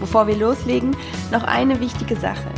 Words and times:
Bevor 0.00 0.26
wir 0.26 0.36
loslegen, 0.36 0.96
noch 1.30 1.42
eine 1.42 1.80
wichtige 1.80 2.16
Sache. 2.16 2.50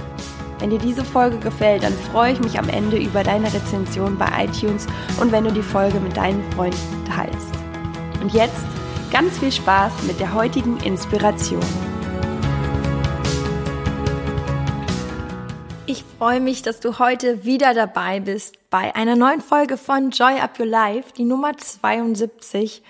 Wenn 0.58 0.70
dir 0.70 0.78
diese 0.78 1.04
Folge 1.04 1.38
gefällt, 1.38 1.84
dann 1.84 1.92
freue 2.12 2.32
ich 2.32 2.40
mich 2.40 2.58
am 2.58 2.68
Ende 2.68 2.98
über 2.98 3.22
deine 3.22 3.52
Rezension 3.52 4.18
bei 4.18 4.44
iTunes 4.44 4.86
und 5.20 5.30
wenn 5.30 5.44
du 5.44 5.52
die 5.52 5.62
Folge 5.62 6.00
mit 6.00 6.16
deinen 6.16 6.42
Freunden 6.52 7.04
teilst. 7.06 7.48
Und 8.20 8.32
jetzt 8.32 8.66
Ganz 9.10 9.38
viel 9.38 9.50
Spaß 9.50 10.02
mit 10.02 10.20
der 10.20 10.34
heutigen 10.34 10.76
Inspiration. 10.80 11.64
Ich 15.86 16.04
freue 16.18 16.40
mich, 16.40 16.60
dass 16.60 16.80
du 16.80 16.98
heute 16.98 17.44
wieder 17.44 17.72
dabei 17.72 18.20
bist 18.20 18.58
bei 18.68 18.94
einer 18.94 19.16
neuen 19.16 19.40
Folge 19.40 19.78
von 19.78 20.10
Joy 20.10 20.38
Up 20.40 20.60
Your 20.60 20.66
Life, 20.66 21.14
die 21.16 21.24
Nummer 21.24 21.56
72. 21.56 22.82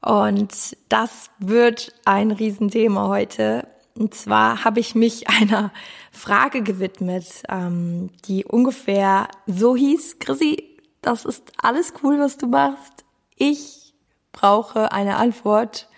Und 0.00 0.76
das 0.88 1.30
wird 1.38 1.94
ein 2.04 2.32
Riesenthema 2.32 3.06
heute. 3.06 3.68
Und 3.96 4.14
zwar 4.14 4.64
habe 4.64 4.80
ich 4.80 4.94
mich 4.94 5.28
einer 5.40 5.72
Frage 6.10 6.62
gewidmet, 6.62 7.26
ähm, 7.48 8.10
die 8.26 8.44
ungefähr 8.44 9.28
so 9.46 9.76
hieß, 9.76 10.18
Chrissy, 10.18 10.70
das 11.02 11.24
ist 11.24 11.52
alles 11.58 11.92
cool, 12.02 12.18
was 12.18 12.38
du 12.38 12.46
machst. 12.46 13.04
Ich 13.36 13.94
brauche 14.32 14.92
eine 14.92 15.16
Antwort, 15.16 15.88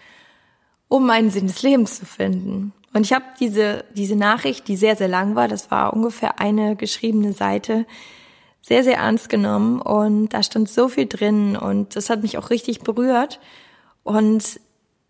um 0.88 1.06
meinen 1.06 1.30
Sinn 1.30 1.46
des 1.46 1.62
Lebens 1.62 1.98
zu 1.98 2.06
finden. 2.06 2.72
Und 2.92 3.04
ich 3.04 3.12
habe 3.12 3.24
diese, 3.38 3.84
diese 3.94 4.16
Nachricht, 4.16 4.68
die 4.68 4.76
sehr, 4.76 4.96
sehr 4.96 5.08
lang 5.08 5.34
war, 5.34 5.48
das 5.48 5.70
war 5.70 5.92
ungefähr 5.92 6.40
eine 6.40 6.76
geschriebene 6.76 7.32
Seite, 7.32 7.86
sehr, 8.62 8.82
sehr 8.82 8.96
ernst 8.96 9.28
genommen 9.28 9.80
und 9.80 10.30
da 10.30 10.42
stand 10.42 10.68
so 10.68 10.88
viel 10.88 11.06
drin 11.06 11.56
und 11.56 11.94
das 11.94 12.10
hat 12.10 12.22
mich 12.22 12.36
auch 12.36 12.50
richtig 12.50 12.80
berührt. 12.80 13.38
Und 14.02 14.60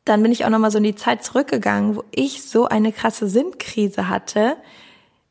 dann 0.06 0.22
bin 0.22 0.32
ich 0.32 0.44
auch 0.44 0.50
nochmal 0.50 0.70
so 0.70 0.78
in 0.78 0.84
die 0.84 0.94
Zeit 0.94 1.24
zurückgegangen, 1.24 1.96
wo 1.96 2.04
ich 2.12 2.44
so 2.44 2.66
eine 2.66 2.92
krasse 2.92 3.28
Sinnkrise 3.28 4.08
hatte. 4.08 4.56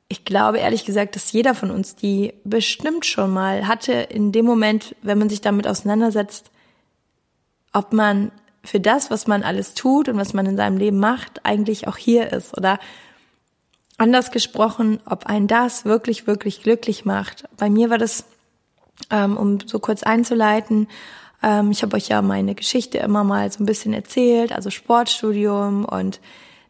Ich 0.09 0.25
glaube 0.25 0.59
ehrlich 0.59 0.85
gesagt, 0.85 1.15
dass 1.15 1.31
jeder 1.31 1.55
von 1.55 1.71
uns 1.71 1.95
die 1.95 2.33
bestimmt 2.43 3.05
schon 3.05 3.33
mal 3.33 3.67
hatte 3.67 3.93
in 3.93 4.31
dem 4.31 4.45
Moment, 4.45 4.95
wenn 5.01 5.17
man 5.17 5.29
sich 5.29 5.41
damit 5.41 5.65
auseinandersetzt, 5.65 6.51
ob 7.73 7.93
man 7.93 8.31
für 8.63 8.79
das, 8.79 9.09
was 9.09 9.27
man 9.27 9.43
alles 9.43 9.75
tut 9.75 10.09
und 10.09 10.17
was 10.17 10.33
man 10.33 10.45
in 10.45 10.57
seinem 10.57 10.77
Leben 10.77 10.99
macht, 10.99 11.45
eigentlich 11.45 11.87
auch 11.87 11.97
hier 11.97 12.33
ist. 12.33 12.57
Oder 12.57 12.79
anders 13.97 14.31
gesprochen, 14.31 14.99
ob 15.05 15.25
ein 15.25 15.47
das 15.47 15.85
wirklich, 15.85 16.27
wirklich 16.27 16.63
glücklich 16.63 17.05
macht. 17.05 17.45
Bei 17.57 17.69
mir 17.69 17.89
war 17.89 17.97
das, 17.97 18.25
ähm, 19.09 19.37
um 19.37 19.59
so 19.65 19.79
kurz 19.79 20.03
einzuleiten, 20.03 20.87
ähm, 21.45 21.71
ich 21.71 21.83
habe 21.83 21.95
euch 21.95 22.09
ja 22.09 22.21
meine 22.21 22.55
Geschichte 22.55 22.97
immer 22.97 23.23
mal 23.23 23.49
so 23.51 23.63
ein 23.63 23.67
bisschen 23.67 23.93
erzählt, 23.93 24.51
also 24.51 24.71
Sportstudium 24.71 25.85
und 25.85 26.19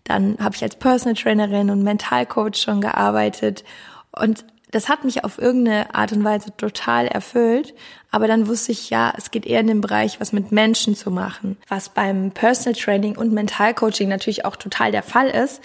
dann 0.04 0.38
habe 0.40 0.56
ich 0.56 0.62
als 0.62 0.76
Personal 0.76 1.16
Trainerin 1.16 1.72
und 1.72 1.82
Mentalcoach 1.82 2.58
schon 2.58 2.82
gearbeitet. 2.82 3.64
Und 4.12 4.46
das 4.70 4.88
hat 4.88 5.04
mich 5.04 5.24
auf 5.24 5.40
irgendeine 5.40 5.96
Art 5.96 6.12
und 6.12 6.24
Weise 6.24 6.56
total 6.56 7.08
erfüllt. 7.08 7.74
Aber 8.12 8.28
dann 8.28 8.48
wusste 8.48 8.72
ich, 8.72 8.90
ja, 8.90 9.14
es 9.18 9.32
geht 9.32 9.46
eher 9.48 9.62
in 9.62 9.68
den 9.68 9.82
Bereich, 9.82 10.20
was 10.20 10.32
mit 10.32 10.52
Menschen 10.52 10.96
zu 10.96 11.10
machen. 11.10 11.58
Was 11.70 11.90
beim 11.90 12.32
Personal 12.32 12.80
Training 12.80 13.18
und 13.18 13.34
Mentalcoaching 13.34 14.08
natürlich 14.08 14.46
auch 14.46 14.58
total 14.58 14.92
der 14.92 15.02
Fall 15.02 15.30
ist. 15.30 15.62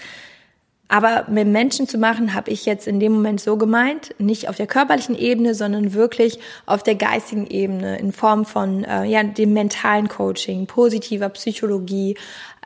Aber 0.92 1.26
mit 1.28 1.46
Menschen 1.46 1.86
zu 1.86 1.98
machen, 1.98 2.34
habe 2.34 2.50
ich 2.50 2.66
jetzt 2.66 2.88
in 2.88 2.98
dem 2.98 3.12
Moment 3.12 3.40
so 3.40 3.56
gemeint, 3.56 4.12
nicht 4.18 4.48
auf 4.48 4.56
der 4.56 4.66
körperlichen 4.66 5.16
Ebene, 5.16 5.54
sondern 5.54 5.94
wirklich 5.94 6.40
auf 6.66 6.82
der 6.82 6.96
geistigen 6.96 7.46
Ebene 7.46 7.96
in 8.00 8.10
Form 8.10 8.44
von 8.44 8.82
äh, 8.82 9.04
ja 9.04 9.22
dem 9.22 9.52
mentalen 9.52 10.08
Coaching, 10.08 10.66
positiver 10.66 11.28
Psychologie, 11.28 12.16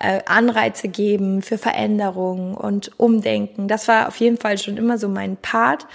äh, 0.00 0.20
Anreize 0.24 0.88
geben 0.88 1.42
für 1.42 1.58
Veränderungen 1.58 2.54
und 2.54 2.98
Umdenken. 2.98 3.68
Das 3.68 3.88
war 3.88 4.08
auf 4.08 4.16
jeden 4.16 4.38
Fall 4.38 4.56
schon 4.56 4.78
immer 4.78 4.96
so 4.96 5.10
mein 5.10 5.36
Part. 5.36 5.86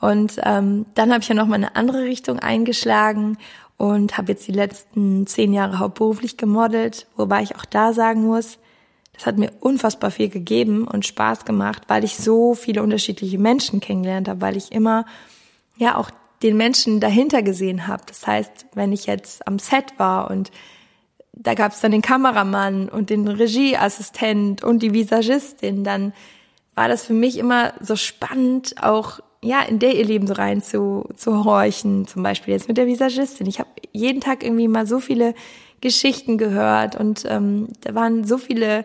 Und 0.00 0.40
ähm, 0.42 0.84
dann 0.94 1.12
habe 1.12 1.20
ich 1.20 1.28
ja 1.28 1.36
noch 1.36 1.46
mal 1.46 1.54
eine 1.54 1.76
andere 1.76 2.02
Richtung 2.02 2.40
eingeschlagen 2.40 3.38
und 3.76 4.18
habe 4.18 4.32
jetzt 4.32 4.48
die 4.48 4.52
letzten 4.52 5.28
zehn 5.28 5.52
Jahre 5.52 5.78
hauptberuflich 5.78 6.36
gemodelt, 6.36 7.06
wobei 7.16 7.42
ich 7.42 7.54
auch 7.54 7.64
da 7.64 7.92
sagen 7.92 8.24
muss, 8.24 8.58
das 9.18 9.26
hat 9.26 9.36
mir 9.36 9.50
unfassbar 9.58 10.12
viel 10.12 10.28
gegeben 10.28 10.86
und 10.86 11.04
Spaß 11.04 11.44
gemacht, 11.44 11.82
weil 11.88 12.04
ich 12.04 12.16
so 12.16 12.54
viele 12.54 12.84
unterschiedliche 12.84 13.36
Menschen 13.36 13.80
kennengelernt 13.80 14.28
habe, 14.28 14.40
weil 14.40 14.56
ich 14.56 14.70
immer 14.70 15.06
ja 15.76 15.96
auch 15.96 16.10
den 16.44 16.56
Menschen 16.56 17.00
dahinter 17.00 17.42
gesehen 17.42 17.88
habe. 17.88 18.04
Das 18.06 18.24
heißt, 18.28 18.66
wenn 18.74 18.92
ich 18.92 19.06
jetzt 19.06 19.44
am 19.48 19.58
Set 19.58 19.98
war 19.98 20.30
und 20.30 20.52
da 21.32 21.54
gab 21.54 21.72
es 21.72 21.80
dann 21.80 21.90
den 21.90 22.02
Kameramann 22.02 22.88
und 22.88 23.10
den 23.10 23.26
Regieassistent 23.26 24.62
und 24.62 24.84
die 24.84 24.94
Visagistin, 24.94 25.82
dann 25.82 26.12
war 26.76 26.86
das 26.86 27.04
für 27.04 27.12
mich 27.12 27.38
immer 27.38 27.72
so 27.80 27.96
spannend, 27.96 28.76
auch 28.80 29.18
ja, 29.42 29.62
in 29.62 29.80
der 29.80 29.96
ihr 29.96 30.04
Leben 30.04 30.28
so 30.28 30.34
rein 30.34 30.62
zu, 30.62 31.08
zu 31.16 31.44
horchen, 31.44 32.06
zum 32.06 32.22
Beispiel 32.22 32.54
jetzt 32.54 32.68
mit 32.68 32.76
der 32.76 32.86
Visagistin. 32.86 33.48
Ich 33.48 33.58
habe 33.58 33.70
jeden 33.90 34.20
Tag 34.20 34.44
irgendwie 34.44 34.68
mal 34.68 34.86
so 34.86 35.00
viele 35.00 35.34
Geschichten 35.80 36.38
gehört 36.38 36.94
und 36.94 37.24
ähm, 37.28 37.68
da 37.80 37.96
waren 37.96 38.24
so 38.24 38.38
viele 38.38 38.84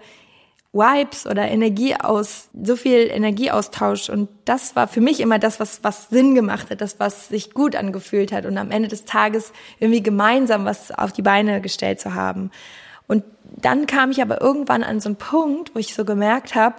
Vibes 0.74 1.28
oder 1.28 1.48
Energie 1.48 1.96
aus, 1.96 2.50
so 2.60 2.76
viel 2.76 3.10
Energieaustausch 3.12 4.10
und 4.10 4.28
das 4.46 4.76
war 4.76 4.88
für 4.88 5.02
mich 5.02 5.20
immer 5.20 5.38
das, 5.38 5.60
was, 5.60 5.84
was 5.84 6.10
Sinn 6.10 6.34
gemacht 6.34 6.72
hat, 6.72 6.82
das, 6.82 7.00
was 7.00 7.30
sich 7.30 7.54
gut 7.54 7.76
angefühlt 7.76 8.32
hat 8.32 8.48
und 8.48 8.58
am 8.58 8.72
Ende 8.72 8.90
des 8.90 9.06
Tages 9.06 9.54
irgendwie 9.80 10.02
gemeinsam 10.02 10.66
was 10.66 10.90
auf 10.92 11.12
die 11.12 11.22
Beine 11.22 11.62
gestellt 11.62 12.00
zu 12.00 12.16
haben. 12.16 12.50
Und 13.08 13.24
dann 13.42 13.86
kam 13.86 14.10
ich 14.10 14.22
aber 14.24 14.42
irgendwann 14.42 14.82
an 14.84 15.00
so 15.00 15.10
einen 15.10 15.18
Punkt, 15.18 15.76
wo 15.76 15.80
ich 15.80 15.94
so 15.94 16.06
gemerkt 16.06 16.56
habe, 16.56 16.78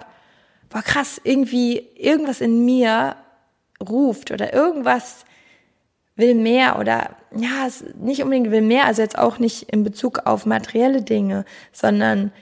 war 0.71 0.83
krass, 0.83 1.21
irgendwie 1.23 1.87
irgendwas 1.95 2.41
in 2.41 2.65
mir 2.65 3.15
ruft 3.79 4.31
oder 4.31 4.53
irgendwas 4.53 5.23
will 6.17 6.35
mehr 6.35 6.79
oder 6.79 7.11
ja, 7.35 7.67
nicht 7.97 8.23
unbedingt 8.23 8.51
will 8.51 8.61
mehr, 8.61 8.85
also 8.85 9.01
jetzt 9.01 9.17
auch 9.17 9.39
nicht 9.39 9.69
in 9.71 9.83
Bezug 9.83 10.25
auf 10.25 10.45
materielle 10.45 11.01
Dinge, 11.01 11.45
sondern 11.71 12.33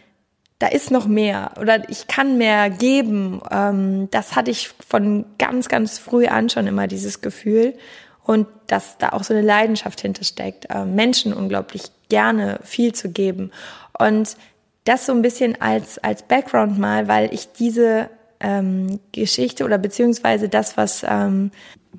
da 0.63 0.69
ist 0.69 0.91
noch 0.91 1.07
mehr 1.07 1.51
oder 1.59 1.89
ich 1.89 2.07
kann 2.07 2.37
mehr 2.37 2.69
geben. 2.69 3.41
Ähm, 3.51 4.07
das 4.11 4.37
hatte 4.37 4.49
ich 4.49 4.69
von 4.87 5.25
ganz, 5.37 5.67
ganz 5.67 5.99
früh 5.99 6.27
an 6.27 6.49
schon 6.49 6.67
immer 6.67 6.87
dieses 6.87 7.19
Gefühl 7.19 7.73
und 8.23 8.47
dass 8.67 8.97
da 8.97 9.09
auch 9.09 9.25
so 9.25 9.33
eine 9.33 9.43
Leidenschaft 9.45 9.99
hintersteckt, 9.99 10.67
äh, 10.69 10.85
Menschen 10.85 11.33
unglaublich 11.33 11.91
gerne 12.07 12.61
viel 12.63 12.95
zu 12.95 13.09
geben. 13.09 13.51
Und 13.99 14.37
das 14.85 15.05
so 15.05 15.11
ein 15.11 15.21
bisschen 15.21 15.59
als, 15.61 15.97
als 15.97 16.23
Background 16.23 16.79
mal, 16.79 17.09
weil 17.09 17.33
ich 17.33 17.51
diese 17.51 18.09
ähm, 18.39 19.01
Geschichte 19.11 19.65
oder 19.65 19.77
beziehungsweise 19.77 20.47
das, 20.47 20.77
was 20.77 21.03
ähm, 21.05 21.51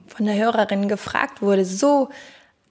von 0.07 0.25
der 0.25 0.37
Hörerin 0.37 0.89
gefragt 0.89 1.43
wurde, 1.43 1.67
so 1.67 2.09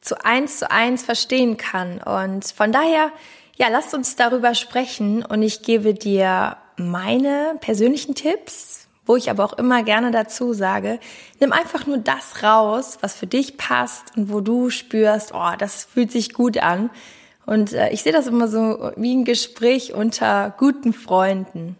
zu 0.01 0.25
eins 0.25 0.57
zu 0.57 0.71
eins 0.71 1.03
verstehen 1.03 1.57
kann. 1.57 2.01
Und 2.01 2.45
von 2.45 2.71
daher, 2.71 3.11
ja, 3.55 3.67
lasst 3.69 3.93
uns 3.93 4.15
darüber 4.15 4.55
sprechen 4.55 5.23
und 5.23 5.41
ich 5.41 5.61
gebe 5.61 5.93
dir 5.93 6.57
meine 6.77 7.55
persönlichen 7.61 8.15
Tipps, 8.15 8.87
wo 9.05 9.15
ich 9.15 9.29
aber 9.29 9.43
auch 9.43 9.53
immer 9.53 9.83
gerne 9.83 10.11
dazu 10.11 10.53
sage, 10.53 10.99
nimm 11.39 11.51
einfach 11.51 11.85
nur 11.85 11.97
das 11.97 12.41
raus, 12.41 12.97
was 13.01 13.13
für 13.13 13.27
dich 13.27 13.57
passt 13.57 14.15
und 14.15 14.31
wo 14.31 14.41
du 14.41 14.69
spürst, 14.69 15.33
oh, 15.33 15.51
das 15.57 15.85
fühlt 15.85 16.11
sich 16.11 16.33
gut 16.33 16.57
an. 16.57 16.89
Und 17.45 17.73
äh, 17.73 17.89
ich 17.89 18.03
sehe 18.03 18.13
das 18.13 18.27
immer 18.27 18.47
so 18.47 18.91
wie 18.95 19.13
ein 19.13 19.25
Gespräch 19.25 19.93
unter 19.93 20.53
guten 20.57 20.93
Freunden. 20.93 21.75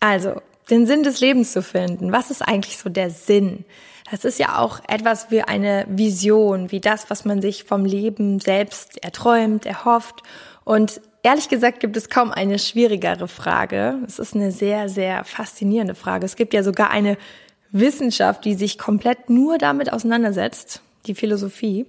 Also, 0.00 0.40
den 0.70 0.86
Sinn 0.86 1.02
des 1.02 1.20
Lebens 1.20 1.52
zu 1.52 1.62
finden. 1.62 2.12
Was 2.12 2.30
ist 2.30 2.42
eigentlich 2.42 2.78
so 2.78 2.88
der 2.88 3.10
Sinn? 3.10 3.64
Das 4.10 4.24
ist 4.24 4.38
ja 4.38 4.58
auch 4.58 4.80
etwas 4.88 5.30
wie 5.30 5.42
eine 5.42 5.84
Vision, 5.88 6.70
wie 6.70 6.80
das, 6.80 7.10
was 7.10 7.24
man 7.24 7.42
sich 7.42 7.64
vom 7.64 7.84
Leben 7.84 8.40
selbst 8.40 9.02
erträumt, 9.02 9.66
erhofft. 9.66 10.22
Und 10.66 11.00
ehrlich 11.22 11.48
gesagt 11.48 11.78
gibt 11.78 11.96
es 11.96 12.10
kaum 12.10 12.32
eine 12.32 12.58
schwierigere 12.58 13.28
Frage. 13.28 14.00
Es 14.04 14.18
ist 14.18 14.34
eine 14.34 14.50
sehr, 14.50 14.88
sehr 14.88 15.22
faszinierende 15.22 15.94
Frage. 15.94 16.26
Es 16.26 16.34
gibt 16.34 16.52
ja 16.52 16.64
sogar 16.64 16.90
eine 16.90 17.18
Wissenschaft, 17.70 18.44
die 18.44 18.54
sich 18.54 18.76
komplett 18.76 19.30
nur 19.30 19.58
damit 19.58 19.92
auseinandersetzt, 19.92 20.82
die 21.06 21.14
Philosophie. 21.14 21.86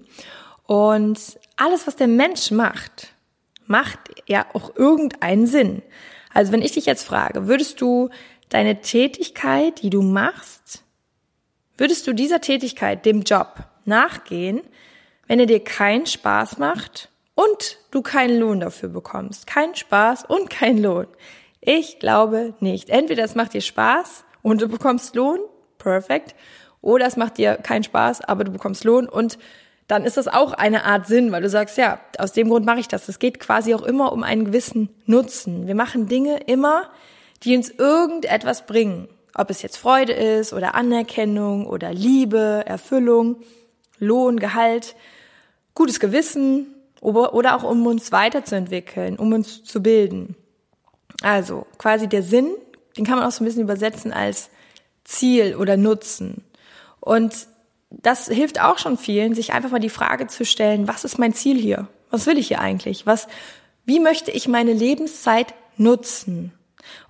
Und 0.67 1.39
alles, 1.55 1.87
was 1.87 1.95
der 1.95 2.05
Mensch 2.05 2.51
macht, 2.51 3.15
macht 3.65 3.97
ja 4.27 4.45
auch 4.53 4.75
irgendeinen 4.75 5.47
Sinn. 5.47 5.81
Also 6.31 6.51
wenn 6.51 6.61
ich 6.61 6.73
dich 6.73 6.85
jetzt 6.85 7.03
frage, 7.03 7.47
würdest 7.47 7.81
du 7.81 8.11
deine 8.49 8.81
Tätigkeit, 8.81 9.81
die 9.81 9.89
du 9.89 10.03
machst, 10.03 10.83
würdest 11.77 12.05
du 12.05 12.13
dieser 12.13 12.41
Tätigkeit, 12.41 13.07
dem 13.07 13.23
Job, 13.23 13.55
nachgehen, 13.85 14.61
wenn 15.25 15.39
er 15.39 15.47
dir 15.47 15.63
keinen 15.63 16.05
Spaß 16.05 16.59
macht 16.59 17.09
und 17.37 17.77
du 17.91 18.01
keinen 18.01 18.39
Lohn 18.39 18.59
dafür 18.59 18.89
bekommst? 18.89 19.45
Kein 19.45 19.75
Spaß 19.75 20.25
und 20.25 20.49
kein 20.49 20.79
Lohn. 20.79 21.05
Ich 21.61 21.99
glaube 21.99 22.55
nicht. 22.59 22.89
Entweder 22.89 23.23
es 23.23 23.35
macht 23.35 23.53
dir 23.53 23.61
Spaß 23.61 24.25
und 24.41 24.59
du 24.61 24.67
bekommst 24.67 25.15
Lohn, 25.15 25.39
perfekt, 25.77 26.35
oder 26.81 27.05
es 27.05 27.15
macht 27.15 27.37
dir 27.37 27.55
keinen 27.57 27.83
Spaß, 27.83 28.21
aber 28.21 28.43
du 28.43 28.51
bekommst 28.51 28.83
Lohn 28.83 29.07
und 29.07 29.37
dann 29.87 30.03
ist 30.03 30.17
das 30.17 30.27
auch 30.27 30.51
eine 30.53 30.83
Art 30.83 31.05
Sinn, 31.05 31.31
weil 31.31 31.43
du 31.43 31.49
sagst, 31.49 31.77
ja, 31.77 31.99
aus 32.17 32.33
dem 32.33 32.49
Grund 32.49 32.65
mache 32.65 32.79
ich 32.79 32.87
das. 32.87 33.07
Es 33.07 33.19
geht 33.19 33.39
quasi 33.39 33.73
auch 33.75 33.83
immer 33.83 34.11
um 34.13 34.23
einen 34.23 34.45
gewissen 34.45 34.89
Nutzen. 35.05 35.67
Wir 35.67 35.75
machen 35.75 36.07
Dinge 36.07 36.39
immer, 36.47 36.89
die 37.43 37.55
uns 37.55 37.69
irgendetwas 37.69 38.65
bringen. 38.65 39.07
Ob 39.35 39.51
es 39.51 39.61
jetzt 39.61 39.77
Freude 39.77 40.13
ist 40.13 40.53
oder 40.53 40.73
Anerkennung 40.73 41.67
oder 41.67 41.93
Liebe, 41.93 42.63
Erfüllung, 42.65 43.43
Lohn, 43.99 44.39
Gehalt, 44.39 44.95
gutes 45.75 45.99
Gewissen 45.99 46.73
oder 47.15 47.55
auch 47.55 47.63
um 47.63 47.85
uns 47.85 48.11
weiterzuentwickeln, 48.11 49.17
um 49.17 49.33
uns 49.33 49.63
zu 49.63 49.81
bilden. 49.81 50.35
Also 51.21 51.65
quasi 51.77 52.07
der 52.07 52.23
Sinn, 52.23 52.49
den 52.97 53.05
kann 53.05 53.17
man 53.17 53.27
auch 53.27 53.31
so 53.31 53.43
ein 53.43 53.45
bisschen 53.45 53.63
übersetzen 53.63 54.13
als 54.13 54.49
Ziel 55.03 55.55
oder 55.55 55.77
Nutzen. 55.77 56.43
Und 56.99 57.47
das 57.89 58.27
hilft 58.27 58.61
auch 58.61 58.77
schon 58.77 58.97
vielen, 58.97 59.33
sich 59.33 59.53
einfach 59.53 59.71
mal 59.71 59.79
die 59.79 59.89
Frage 59.89 60.27
zu 60.27 60.45
stellen, 60.45 60.87
was 60.87 61.05
ist 61.05 61.17
mein 61.17 61.33
Ziel 61.33 61.57
hier? 61.57 61.87
Was 62.09 62.25
will 62.25 62.37
ich 62.37 62.49
hier 62.49 62.59
eigentlich? 62.59 63.05
Was, 63.05 63.27
wie 63.85 63.99
möchte 63.99 64.31
ich 64.31 64.47
meine 64.47 64.73
Lebenszeit 64.73 65.53
nutzen? 65.77 66.53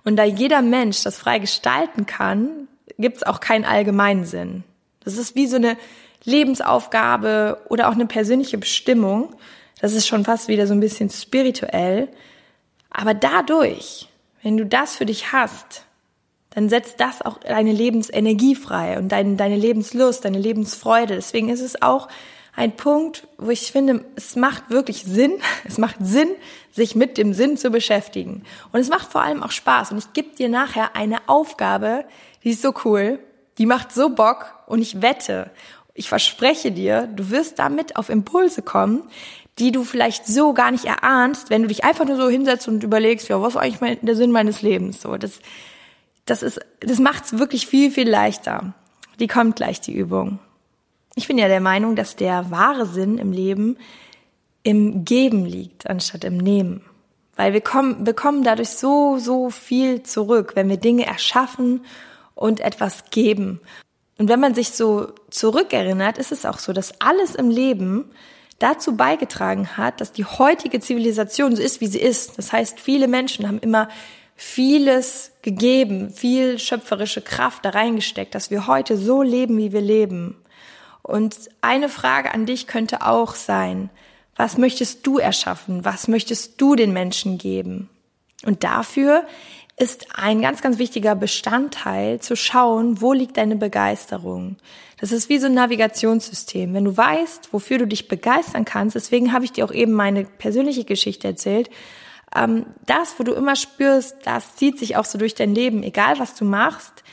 Und 0.04 0.16
da 0.16 0.24
jeder 0.24 0.62
Mensch 0.62 1.02
das 1.02 1.18
frei 1.18 1.38
gestalten 1.38 2.06
kann, 2.06 2.68
gibt 2.98 3.18
es 3.18 3.22
auch 3.22 3.40
keinen 3.40 3.64
allgemeinen 3.64 4.24
Sinn. 4.24 4.64
Das 5.04 5.16
ist 5.16 5.34
wie 5.34 5.46
so 5.46 5.56
eine 5.56 5.76
Lebensaufgabe 6.24 7.60
oder 7.68 7.88
auch 7.88 7.92
eine 7.92 8.06
persönliche 8.06 8.58
Bestimmung. 8.58 9.34
Das 9.80 9.92
ist 9.92 10.06
schon 10.06 10.24
fast 10.24 10.48
wieder 10.48 10.66
so 10.66 10.74
ein 10.74 10.80
bisschen 10.80 11.10
spirituell. 11.10 12.08
Aber 12.90 13.14
dadurch, 13.14 14.08
wenn 14.42 14.56
du 14.56 14.66
das 14.66 14.96
für 14.96 15.06
dich 15.06 15.32
hast, 15.32 15.84
dann 16.50 16.68
setzt 16.68 17.00
das 17.00 17.22
auch 17.22 17.38
deine 17.38 17.72
Lebensenergie 17.72 18.54
frei 18.54 18.98
und 18.98 19.10
dein, 19.10 19.36
deine 19.36 19.56
Lebenslust, 19.56 20.24
deine 20.24 20.38
Lebensfreude. 20.38 21.14
Deswegen 21.14 21.50
ist 21.50 21.60
es 21.60 21.82
auch 21.82 22.08
ein 22.56 22.74
Punkt, 22.74 23.28
wo 23.36 23.50
ich 23.50 23.70
finde, 23.70 24.04
es 24.16 24.34
macht 24.34 24.70
wirklich 24.70 25.04
Sinn, 25.04 25.34
es 25.64 25.78
macht 25.78 25.96
Sinn, 26.00 26.28
sich 26.72 26.96
mit 26.96 27.16
dem 27.16 27.32
Sinn 27.32 27.56
zu 27.56 27.70
beschäftigen. 27.70 28.42
Und 28.72 28.80
es 28.80 28.88
macht 28.88 29.12
vor 29.12 29.22
allem 29.22 29.42
auch 29.42 29.52
Spaß. 29.52 29.92
Und 29.92 29.98
ich 29.98 30.12
gebe 30.12 30.34
dir 30.34 30.48
nachher 30.48 30.96
eine 30.96 31.28
Aufgabe, 31.28 32.04
die 32.42 32.50
ist 32.50 32.62
so 32.62 32.74
cool, 32.84 33.20
die 33.58 33.66
macht 33.66 33.92
so 33.92 34.10
Bock 34.10 34.54
und 34.66 34.80
ich 34.80 35.02
wette, 35.02 35.50
ich 35.94 36.08
verspreche 36.08 36.70
dir, 36.70 37.08
du 37.08 37.30
wirst 37.30 37.58
damit 37.58 37.96
auf 37.96 38.08
Impulse 38.08 38.62
kommen, 38.62 39.02
die 39.58 39.72
du 39.72 39.84
vielleicht 39.84 40.26
so 40.26 40.52
gar 40.52 40.70
nicht 40.70 40.84
erahnst, 40.84 41.50
wenn 41.50 41.62
du 41.62 41.68
dich 41.68 41.84
einfach 41.84 42.04
nur 42.04 42.16
so 42.16 42.28
hinsetzt 42.28 42.68
und 42.68 42.84
überlegst, 42.84 43.28
ja, 43.28 43.40
was 43.40 43.54
ist 43.54 43.60
eigentlich 43.60 43.98
der 44.02 44.16
Sinn 44.16 44.30
meines 44.30 44.62
Lebens? 44.62 45.00
So, 45.02 45.16
das, 45.16 45.40
das 46.26 46.42
ist, 46.42 46.60
das 46.80 46.98
macht's 46.98 47.38
wirklich 47.38 47.66
viel, 47.66 47.90
viel 47.90 48.08
leichter. 48.08 48.74
Die 49.18 49.26
kommt 49.26 49.56
gleich, 49.56 49.80
die 49.80 49.94
Übung. 49.94 50.38
Ich 51.16 51.26
bin 51.26 51.38
ja 51.38 51.48
der 51.48 51.60
Meinung, 51.60 51.96
dass 51.96 52.14
der 52.14 52.50
wahre 52.50 52.86
Sinn 52.86 53.18
im 53.18 53.32
Leben 53.32 53.76
im 54.62 55.04
Geben 55.04 55.44
liegt, 55.44 55.88
anstatt 55.88 56.24
im 56.24 56.36
Nehmen. 56.36 56.82
Weil 57.36 57.52
wir 57.52 57.60
kommen, 57.60 58.04
bekommen 58.04 58.44
dadurch 58.44 58.70
so, 58.70 59.18
so 59.18 59.50
viel 59.50 60.02
zurück, 60.02 60.52
wenn 60.54 60.68
wir 60.68 60.76
Dinge 60.76 61.06
erschaffen 61.06 61.84
und 62.34 62.60
etwas 62.60 63.10
geben. 63.10 63.60
Und 64.18 64.28
wenn 64.28 64.40
man 64.40 64.54
sich 64.54 64.70
so 64.70 65.12
zurückerinnert, 65.30 66.18
ist 66.18 66.32
es 66.32 66.44
auch 66.44 66.58
so, 66.58 66.72
dass 66.72 67.00
alles 67.00 67.34
im 67.34 67.50
Leben 67.50 68.10
dazu 68.58 68.96
beigetragen 68.96 69.76
hat, 69.76 70.00
dass 70.00 70.12
die 70.12 70.24
heutige 70.24 70.80
Zivilisation 70.80 71.54
so 71.54 71.62
ist, 71.62 71.80
wie 71.80 71.86
sie 71.86 72.00
ist. 72.00 72.38
Das 72.38 72.52
heißt, 72.52 72.80
viele 72.80 73.08
Menschen 73.08 73.46
haben 73.46 73.60
immer 73.60 73.88
vieles 74.34 75.32
gegeben, 75.42 76.10
viel 76.10 76.58
schöpferische 76.58 77.22
Kraft 77.22 77.64
da 77.64 77.70
reingesteckt, 77.70 78.34
dass 78.34 78.50
wir 78.50 78.66
heute 78.66 78.96
so 78.96 79.22
leben, 79.22 79.56
wie 79.58 79.72
wir 79.72 79.80
leben. 79.80 80.36
Und 81.02 81.36
eine 81.60 81.88
Frage 81.88 82.32
an 82.34 82.46
dich 82.46 82.66
könnte 82.66 83.02
auch 83.02 83.34
sein, 83.34 83.90
was 84.36 84.56
möchtest 84.56 85.06
du 85.06 85.18
erschaffen? 85.18 85.84
Was 85.84 86.06
möchtest 86.06 86.60
du 86.60 86.76
den 86.76 86.92
Menschen 86.92 87.38
geben? 87.38 87.90
Und 88.44 88.62
dafür 88.62 89.24
ist 89.78 90.06
ein 90.14 90.40
ganz, 90.40 90.62
ganz 90.62 90.78
wichtiger 90.78 91.14
Bestandteil 91.14 92.20
zu 92.20 92.36
schauen, 92.36 93.00
wo 93.00 93.12
liegt 93.12 93.36
deine 93.36 93.56
Begeisterung. 93.56 94.56
Das 95.00 95.12
ist 95.12 95.28
wie 95.28 95.38
so 95.38 95.46
ein 95.46 95.54
Navigationssystem. 95.54 96.74
Wenn 96.74 96.84
du 96.84 96.96
weißt, 96.96 97.52
wofür 97.52 97.78
du 97.78 97.86
dich 97.86 98.08
begeistern 98.08 98.64
kannst, 98.64 98.96
deswegen 98.96 99.32
habe 99.32 99.44
ich 99.44 99.52
dir 99.52 99.64
auch 99.64 99.72
eben 99.72 99.92
meine 99.92 100.24
persönliche 100.24 100.84
Geschichte 100.84 101.28
erzählt, 101.28 101.70
ähm, 102.34 102.66
das, 102.86 103.14
wo 103.18 103.24
du 103.24 103.32
immer 103.32 103.56
spürst, 103.56 104.16
das 104.24 104.56
zieht 104.56 104.78
sich 104.78 104.96
auch 104.96 105.04
so 105.04 105.18
durch 105.18 105.34
dein 105.34 105.54
Leben, 105.54 105.82
egal 105.82 106.18
was 106.18 106.34
du 106.34 106.44
machst. 106.44 107.04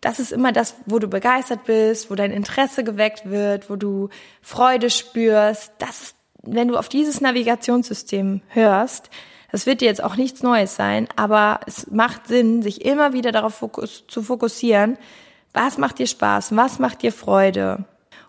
Das 0.00 0.20
ist 0.20 0.32
immer 0.32 0.52
das, 0.52 0.74
wo 0.86 0.98
du 0.98 1.08
begeistert 1.08 1.64
bist, 1.64 2.10
wo 2.10 2.14
dein 2.14 2.32
Interesse 2.32 2.84
geweckt 2.84 3.30
wird, 3.30 3.70
wo 3.70 3.76
du 3.76 4.08
Freude 4.42 4.90
spürst. 4.90 5.72
Das 5.78 6.14
wenn 6.42 6.68
du 6.68 6.76
auf 6.76 6.88
dieses 6.88 7.20
Navigationssystem 7.20 8.42
hörst, 8.48 9.10
das 9.52 9.66
wird 9.66 9.82
dir 9.82 9.86
jetzt 9.86 10.02
auch 10.02 10.16
nichts 10.16 10.42
Neues 10.42 10.74
sein, 10.74 11.08
aber 11.14 11.60
es 11.66 11.90
macht 11.90 12.26
Sinn, 12.26 12.62
sich 12.62 12.84
immer 12.84 13.12
wieder 13.12 13.32
darauf 13.32 13.54
fokus 13.54 14.04
zu 14.08 14.22
fokussieren, 14.22 14.96
was 15.52 15.78
macht 15.78 15.98
dir 15.98 16.06
Spaß, 16.06 16.56
was 16.56 16.78
macht 16.78 17.02
dir 17.02 17.12
Freude. 17.12 17.84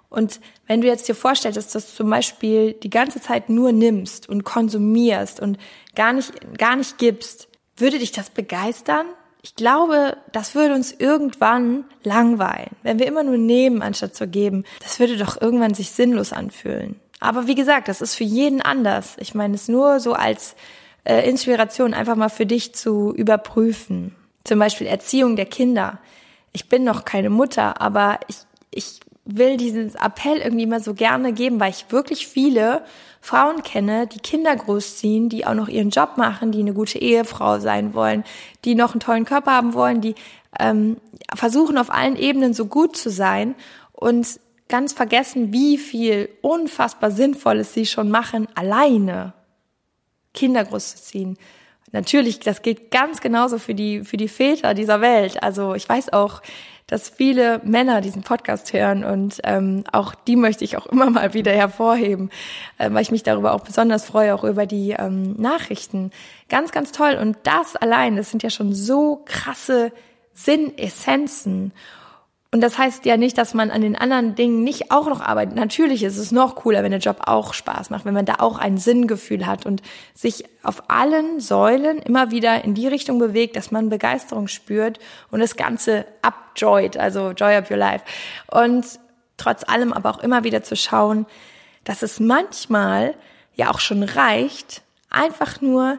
Und 0.10 0.42
wenn 0.68 0.82
du 0.82 0.88
jetzt 0.88 1.08
dir 1.08 1.16
vorstellst, 1.16 1.58
dass 1.58 1.70
du 1.70 1.74
das 1.74 1.96
zum 1.96 2.10
Beispiel 2.10 2.74
die 2.74 2.90
ganze 2.90 3.20
Zeit 3.20 3.50
nur 3.50 3.72
nimmst 3.72 4.30
und 4.30 4.44
konsumierst 4.44 5.40
und 5.40 5.58
gar 5.96 6.14
nicht, 6.14 6.58
gar 6.60 6.76
nicht 6.76 7.00
gibst, 7.00 7.48
würde 7.78 7.98
dich 7.98 8.12
das 8.12 8.30
begeistern? 8.30 9.08
Ich 9.42 9.56
glaube, 9.56 10.18
das 10.32 10.56
würde 10.56 10.76
uns 10.76 10.92
irgendwann 10.92 11.86
langweilen, 12.04 12.76
wenn 12.84 13.00
wir 13.00 13.08
immer 13.08 13.24
nur 13.24 13.38
nehmen, 13.38 13.82
anstatt 13.82 14.16
zu 14.16 14.28
geben. 14.28 14.66
Das 14.82 15.00
würde 15.00 15.18
doch 15.18 15.42
irgendwann 15.42 15.74
sich 15.74 15.92
sinnlos 15.92 16.32
anfühlen. 16.32 17.00
Aber 17.20 17.48
wie 17.48 17.56
gesagt, 17.56 17.88
das 17.88 18.02
ist 18.02 18.16
für 18.16 18.24
jeden 18.24 18.62
anders. 18.62 19.16
Ich 19.20 19.34
meine 19.34 19.56
es 19.56 19.68
nur 19.68 20.00
so 20.00 20.14
als 20.14 20.56
äh, 21.04 21.28
Inspiration, 21.30 21.94
einfach 21.94 22.16
mal 22.16 22.30
für 22.30 22.46
dich 22.46 22.74
zu 22.74 23.14
überprüfen. 23.14 24.16
Zum 24.44 24.60
Beispiel 24.60 24.88
Erziehung 24.88 25.36
der 25.36 25.46
Kinder. 25.46 26.00
Ich 26.52 26.70
bin 26.70 26.84
noch 26.84 27.06
keine 27.06 27.30
Mutter, 27.30 27.82
aber 27.82 28.20
ich, 28.28 28.38
ich 28.72 29.00
will 29.26 29.58
diesen 29.58 29.96
Appell 29.96 30.38
irgendwie 30.38 30.66
mal 30.66 30.82
so 30.82 30.94
gerne 30.94 31.34
geben, 31.34 31.60
weil 31.60 31.72
ich 31.72 31.86
wirklich 31.90 32.28
viele 32.28 32.84
Frauen 33.22 33.64
kenne, 33.64 34.06
die 34.08 34.20
Kinder 34.20 34.54
großziehen, 34.54 35.30
die 35.30 35.46
auch 35.46 35.54
noch 35.54 35.70
ihren 35.70 35.92
Job 35.92 36.18
machen, 36.18 36.52
die 36.52 36.60
eine 36.60 36.74
gute 36.74 37.00
Ehefrau 37.00 37.60
sein 37.60 37.94
wollen, 37.94 38.26
die 38.66 38.76
noch 38.76 38.92
einen 38.92 39.00
tollen 39.00 39.26
Körper 39.26 39.52
haben 39.52 39.74
wollen, 39.74 40.02
die 40.02 40.16
ähm, 40.60 40.98
versuchen 41.34 41.78
auf 41.78 41.90
allen 41.90 42.18
Ebenen 42.18 42.54
so 42.54 42.66
gut 42.66 42.98
zu 42.98 43.10
sein 43.10 43.56
und 43.94 44.40
ganz 44.68 44.92
vergessen, 44.92 45.54
wie 45.54 45.78
viel 45.78 46.30
unfassbar 46.42 47.12
Sinnvolles 47.12 47.74
sie 47.74 47.86
schon 47.86 48.10
machen, 48.10 48.48
alleine 48.56 49.34
Kinder 50.34 50.64
großzuziehen. 50.66 51.38
Natürlich, 51.92 52.40
das 52.40 52.64
gilt 52.64 52.90
ganz 52.90 53.22
genauso 53.22 53.60
für 53.60 53.76
die, 53.76 54.04
für 54.04 54.18
die 54.18 54.28
Väter 54.28 54.74
dieser 54.74 55.00
Welt. 55.00 55.44
Also 55.44 55.76
ich 55.76 55.88
weiß 55.88 56.12
auch, 56.12 56.42
dass 56.88 57.10
viele 57.10 57.62
Männer 57.64 58.02
diesen 58.02 58.24
Podcast 58.24 58.74
hören 58.74 59.04
und 59.04 59.40
ähm, 59.44 59.84
auch 59.92 60.16
die 60.16 60.36
möchte 60.36 60.64
ich 60.64 60.76
auch 60.76 60.86
immer 60.88 61.10
mal 61.10 61.34
wieder 61.34 61.52
hervorheben, 61.52 62.30
äh, 62.78 62.92
weil 62.92 63.04
ich 63.04 63.12
mich 63.12 63.24
darüber 63.24 63.54
auch 63.54 63.62
besonders 63.62 64.06
freue, 64.06 64.36
auch 64.36 64.44
über 64.44 64.66
die 64.66 64.92
ähm, 64.92 65.34
Nachrichten. 65.38 66.12
Ganz, 66.50 66.72
ganz 66.72 66.92
toll. 66.92 67.18
Und 67.20 67.38
das 67.44 67.76
allein, 67.76 68.16
das 68.16 68.32
sind 68.32 68.44
ja 68.44 68.50
schon 68.50 68.74
so 68.74 69.22
krasse 69.26 69.92
Sinnessenzen. 70.34 71.74
Und 72.54 72.62
das 72.62 72.78
heißt 72.78 73.06
ja 73.06 73.18
nicht, 73.18 73.40
dass 73.40 73.56
man 73.56 73.72
an 73.72 73.82
den 73.82 73.96
anderen 73.96 74.36
Dingen 74.36 74.64
nicht 74.64 74.92
auch 74.92 75.08
noch 75.08 75.22
arbeitet. 75.22 75.56
Natürlich 75.56 76.04
ist 76.04 76.18
es 76.18 76.32
noch 76.32 76.54
cooler, 76.54 76.84
wenn 76.84 76.92
der 76.92 77.00
Job 77.00 77.22
auch 77.26 77.56
Spaß 77.56 77.90
macht, 77.90 78.06
wenn 78.06 78.14
man 78.14 78.28
da 78.28 78.36
auch 78.38 78.60
ein 78.60 78.78
Sinngefühl 78.78 79.48
hat 79.48 79.66
und 79.66 79.82
sich 80.14 80.46
auf 80.62 80.88
allen 80.88 81.40
Säulen 81.40 81.98
immer 81.98 82.30
wieder 82.30 82.64
in 82.64 82.76
die 82.76 82.88
Richtung 82.88 83.18
bewegt, 83.18 83.56
dass 83.56 83.72
man 83.72 83.90
Begeisterung 83.90 84.48
spürt 84.48 85.00
und 85.32 85.40
das 85.40 85.56
Ganze 85.56 86.06
upjoyt, 86.22 86.96
also 86.96 87.32
Joy 87.32 87.58
of 87.58 87.72
Your 87.72 87.78
Life. 87.78 88.06
Und 88.52 88.86
trotz 89.38 89.68
allem 89.68 89.92
aber 89.92 90.12
auch 90.12 90.20
immer 90.20 90.44
wieder 90.44 90.62
zu 90.62 90.76
schauen, 90.76 91.26
dass 91.86 92.04
es 92.04 92.20
manchmal 92.20 93.16
ja 93.56 93.72
auch 93.72 93.80
schon 93.80 94.04
reicht, 94.04 94.84
einfach 95.10 95.60
nur 95.60 95.98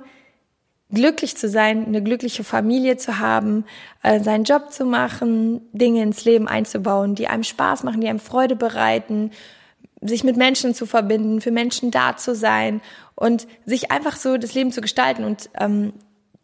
glücklich 0.94 1.36
zu 1.36 1.48
sein, 1.48 1.86
eine 1.86 2.02
glückliche 2.02 2.44
Familie 2.44 2.96
zu 2.96 3.18
haben, 3.18 3.64
äh, 4.02 4.20
seinen 4.20 4.44
Job 4.44 4.72
zu 4.72 4.84
machen, 4.84 5.60
Dinge 5.72 6.02
ins 6.02 6.24
Leben 6.24 6.48
einzubauen, 6.48 7.14
die 7.14 7.28
einem 7.28 7.44
Spaß 7.44 7.82
machen, 7.82 8.00
die 8.00 8.08
einem 8.08 8.20
Freude 8.20 8.56
bereiten, 8.56 9.30
sich 10.00 10.24
mit 10.24 10.36
Menschen 10.36 10.74
zu 10.74 10.86
verbinden, 10.86 11.40
für 11.40 11.50
Menschen 11.50 11.90
da 11.90 12.16
zu 12.16 12.34
sein 12.34 12.80
und 13.14 13.46
sich 13.64 13.90
einfach 13.90 14.16
so 14.16 14.36
das 14.36 14.54
Leben 14.54 14.72
zu 14.72 14.80
gestalten. 14.80 15.24
Und 15.24 15.50
ähm, 15.58 15.92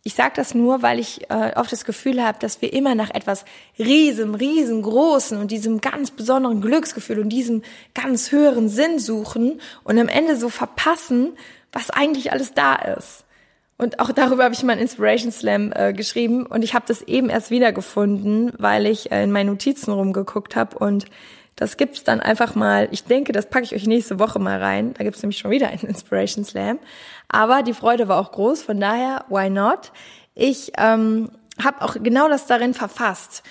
ich 0.02 0.14
sage 0.14 0.32
das 0.36 0.54
nur, 0.54 0.82
weil 0.82 0.98
ich 0.98 1.30
äh, 1.30 1.52
oft 1.56 1.70
das 1.70 1.84
Gefühl 1.84 2.22
habe, 2.24 2.38
dass 2.38 2.62
wir 2.62 2.72
immer 2.72 2.94
nach 2.94 3.10
etwas 3.10 3.44
riesen, 3.78 4.34
riesengroßen 4.34 5.38
und 5.38 5.50
diesem 5.50 5.80
ganz 5.80 6.10
besonderen 6.10 6.62
Glücksgefühl 6.62 7.18
und 7.18 7.28
diesem 7.28 7.62
ganz 7.94 8.32
höheren 8.32 8.68
Sinn 8.70 8.98
suchen 8.98 9.60
und 9.84 9.98
am 9.98 10.08
Ende 10.08 10.36
so 10.36 10.48
verpassen, 10.48 11.32
was 11.72 11.90
eigentlich 11.90 12.32
alles 12.32 12.54
da 12.54 12.76
ist. 12.76 13.24
Und 13.80 13.98
auch 13.98 14.12
darüber 14.12 14.44
habe 14.44 14.52
ich 14.52 14.62
mal 14.62 14.72
einen 14.72 14.82
Inspiration 14.82 15.32
Slam 15.32 15.72
äh, 15.74 15.94
geschrieben 15.94 16.44
und 16.44 16.62
ich 16.62 16.74
habe 16.74 16.84
das 16.86 17.00
eben 17.00 17.30
erst 17.30 17.50
wiedergefunden, 17.50 18.52
weil 18.58 18.84
ich 18.84 19.10
äh, 19.10 19.24
in 19.24 19.32
meinen 19.32 19.46
Notizen 19.46 19.90
rumgeguckt 19.90 20.54
habe 20.54 20.76
und 20.76 21.06
das 21.56 21.78
gibt's 21.78 22.04
dann 22.04 22.20
einfach 22.20 22.54
mal. 22.54 22.88
Ich 22.90 23.04
denke, 23.04 23.32
das 23.32 23.48
packe 23.48 23.64
ich 23.64 23.74
euch 23.74 23.86
nächste 23.86 24.18
Woche 24.18 24.38
mal 24.38 24.62
rein. 24.62 24.92
Da 24.98 25.04
gibt's 25.04 25.22
nämlich 25.22 25.38
schon 25.38 25.50
wieder 25.50 25.68
einen 25.68 25.84
Inspiration 25.84 26.44
Slam. 26.44 26.78
Aber 27.28 27.62
die 27.62 27.72
Freude 27.72 28.06
war 28.06 28.20
auch 28.20 28.32
groß, 28.32 28.62
von 28.62 28.78
daher, 28.78 29.24
why 29.30 29.48
not? 29.48 29.92
Ich 30.34 30.72
ähm, 30.76 31.30
habe 31.62 31.80
auch 31.80 31.96
genau 32.02 32.28
das 32.28 32.44
darin 32.44 32.74
verfasst. 32.74 33.42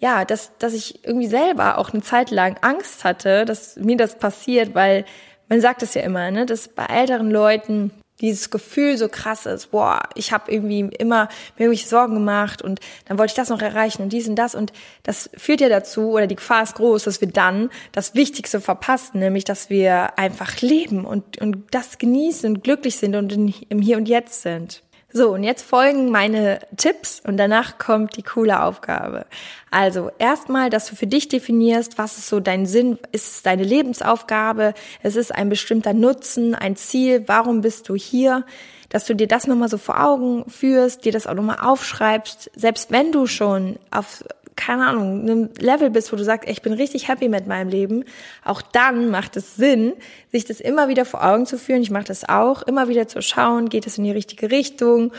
Ja, 0.00 0.26
dass, 0.26 0.54
dass 0.58 0.74
ich 0.74 1.02
irgendwie 1.06 1.28
selber 1.28 1.78
auch 1.78 1.94
eine 1.94 2.02
Zeit 2.02 2.30
lang 2.30 2.58
Angst 2.60 3.04
hatte, 3.04 3.46
dass 3.46 3.76
mir 3.76 3.96
das 3.96 4.18
passiert, 4.18 4.74
weil 4.74 5.06
man 5.48 5.62
sagt 5.62 5.82
es 5.82 5.94
ja 5.94 6.02
immer, 6.02 6.30
ne, 6.30 6.44
dass 6.44 6.68
bei 6.68 6.84
älteren 6.84 7.30
Leuten 7.30 7.90
dieses 8.20 8.50
Gefühl 8.50 8.96
so 8.96 9.08
krass 9.08 9.46
ist, 9.46 9.70
boah, 9.70 10.08
ich 10.14 10.32
habe 10.32 10.50
irgendwie 10.50 10.80
immer 10.80 11.28
mir 11.56 11.64
irgendwelche 11.64 11.88
Sorgen 11.88 12.14
gemacht 12.14 12.62
und 12.62 12.80
dann 13.06 13.18
wollte 13.18 13.32
ich 13.32 13.36
das 13.36 13.48
noch 13.48 13.62
erreichen 13.62 14.02
und 14.02 14.12
dies 14.12 14.28
und 14.28 14.36
das 14.36 14.54
und 14.54 14.72
das 15.02 15.30
führt 15.36 15.60
ja 15.60 15.68
dazu 15.68 16.10
oder 16.10 16.26
die 16.26 16.36
Gefahr 16.36 16.62
ist 16.62 16.74
groß, 16.76 17.04
dass 17.04 17.20
wir 17.20 17.28
dann 17.28 17.70
das 17.92 18.14
Wichtigste 18.14 18.60
verpassen, 18.60 19.20
nämlich 19.20 19.44
dass 19.44 19.70
wir 19.70 20.18
einfach 20.18 20.60
leben 20.60 21.04
und 21.04 21.40
und 21.40 21.64
das 21.70 21.98
genießen 21.98 22.48
und 22.48 22.64
glücklich 22.64 22.96
sind 22.96 23.14
und 23.14 23.32
in, 23.32 23.54
im 23.68 23.80
Hier 23.80 23.96
und 23.96 24.08
Jetzt 24.08 24.42
sind. 24.42 24.82
So, 25.10 25.30
und 25.30 25.42
jetzt 25.42 25.62
folgen 25.62 26.10
meine 26.10 26.58
Tipps 26.76 27.22
und 27.26 27.38
danach 27.38 27.78
kommt 27.78 28.18
die 28.18 28.22
coole 28.22 28.62
Aufgabe. 28.62 29.24
Also 29.70 30.10
erstmal, 30.18 30.68
dass 30.68 30.86
du 30.86 30.96
für 30.96 31.06
dich 31.06 31.28
definierst, 31.28 31.96
was 31.96 32.18
ist 32.18 32.28
so 32.28 32.40
dein 32.40 32.66
Sinn, 32.66 32.98
ist 33.12 33.32
es 33.32 33.42
deine 33.42 33.64
Lebensaufgabe, 33.64 34.74
es 35.02 35.16
ist 35.16 35.34
ein 35.34 35.48
bestimmter 35.48 35.94
Nutzen, 35.94 36.54
ein 36.54 36.76
Ziel, 36.76 37.24
warum 37.26 37.62
bist 37.62 37.88
du 37.88 37.94
hier, 37.94 38.44
dass 38.90 39.06
du 39.06 39.14
dir 39.14 39.28
das 39.28 39.46
nochmal 39.46 39.70
so 39.70 39.78
vor 39.78 40.02
Augen 40.02 40.44
führst, 40.48 41.06
dir 41.06 41.12
das 41.12 41.26
auch 41.26 41.34
nochmal 41.34 41.60
aufschreibst, 41.60 42.50
selbst 42.54 42.90
wenn 42.90 43.10
du 43.10 43.26
schon 43.26 43.78
auf 43.90 44.24
keine 44.58 44.86
Ahnung, 44.88 45.20
einem 45.20 45.50
Level 45.58 45.88
bist, 45.88 46.12
wo 46.12 46.16
du 46.16 46.24
sagst, 46.24 46.48
ich 46.50 46.62
bin 46.62 46.72
richtig 46.72 47.08
happy 47.08 47.28
mit 47.28 47.46
meinem 47.46 47.68
Leben, 47.68 48.04
auch 48.44 48.60
dann 48.60 49.08
macht 49.08 49.36
es 49.36 49.54
Sinn, 49.54 49.94
sich 50.32 50.44
das 50.44 50.60
immer 50.60 50.88
wieder 50.88 51.04
vor 51.04 51.24
Augen 51.24 51.46
zu 51.46 51.58
führen. 51.58 51.80
Ich 51.80 51.92
mache 51.92 52.04
das 52.04 52.28
auch, 52.28 52.62
immer 52.62 52.88
wieder 52.88 53.06
zu 53.06 53.22
schauen, 53.22 53.68
geht 53.68 53.86
es 53.86 53.98
in 53.98 54.04
die 54.04 54.10
richtige 54.10 54.50
Richtung? 54.50 55.12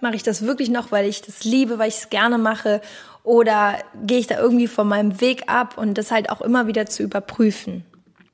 Mache 0.00 0.16
ich 0.16 0.22
das 0.22 0.42
wirklich 0.46 0.70
noch, 0.70 0.90
weil 0.92 1.06
ich 1.06 1.20
das 1.20 1.44
liebe, 1.44 1.78
weil 1.78 1.88
ich 1.88 1.98
es 1.98 2.10
gerne 2.10 2.38
mache? 2.38 2.80
Oder 3.22 3.76
gehe 4.02 4.18
ich 4.18 4.26
da 4.26 4.40
irgendwie 4.40 4.66
von 4.66 4.88
meinem 4.88 5.20
Weg 5.20 5.44
ab 5.46 5.76
und 5.76 5.98
das 5.98 6.10
halt 6.10 6.30
auch 6.30 6.40
immer 6.40 6.66
wieder 6.66 6.86
zu 6.86 7.02
überprüfen? 7.02 7.84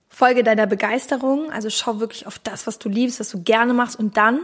Folge 0.09 0.45
deiner 0.45 0.67
Begeisterung, 0.67 1.51
also 1.51 1.69
schau 1.71 1.99
wirklich 1.99 2.27
auf 2.27 2.39
das, 2.39 2.69
was 2.69 2.79
du 2.79 2.89
liebst, 2.89 3.19
was 3.19 3.31
du 3.31 3.43
gerne 3.43 3.75
machst 3.75 3.99
und 3.99 4.17
dann 4.17 4.41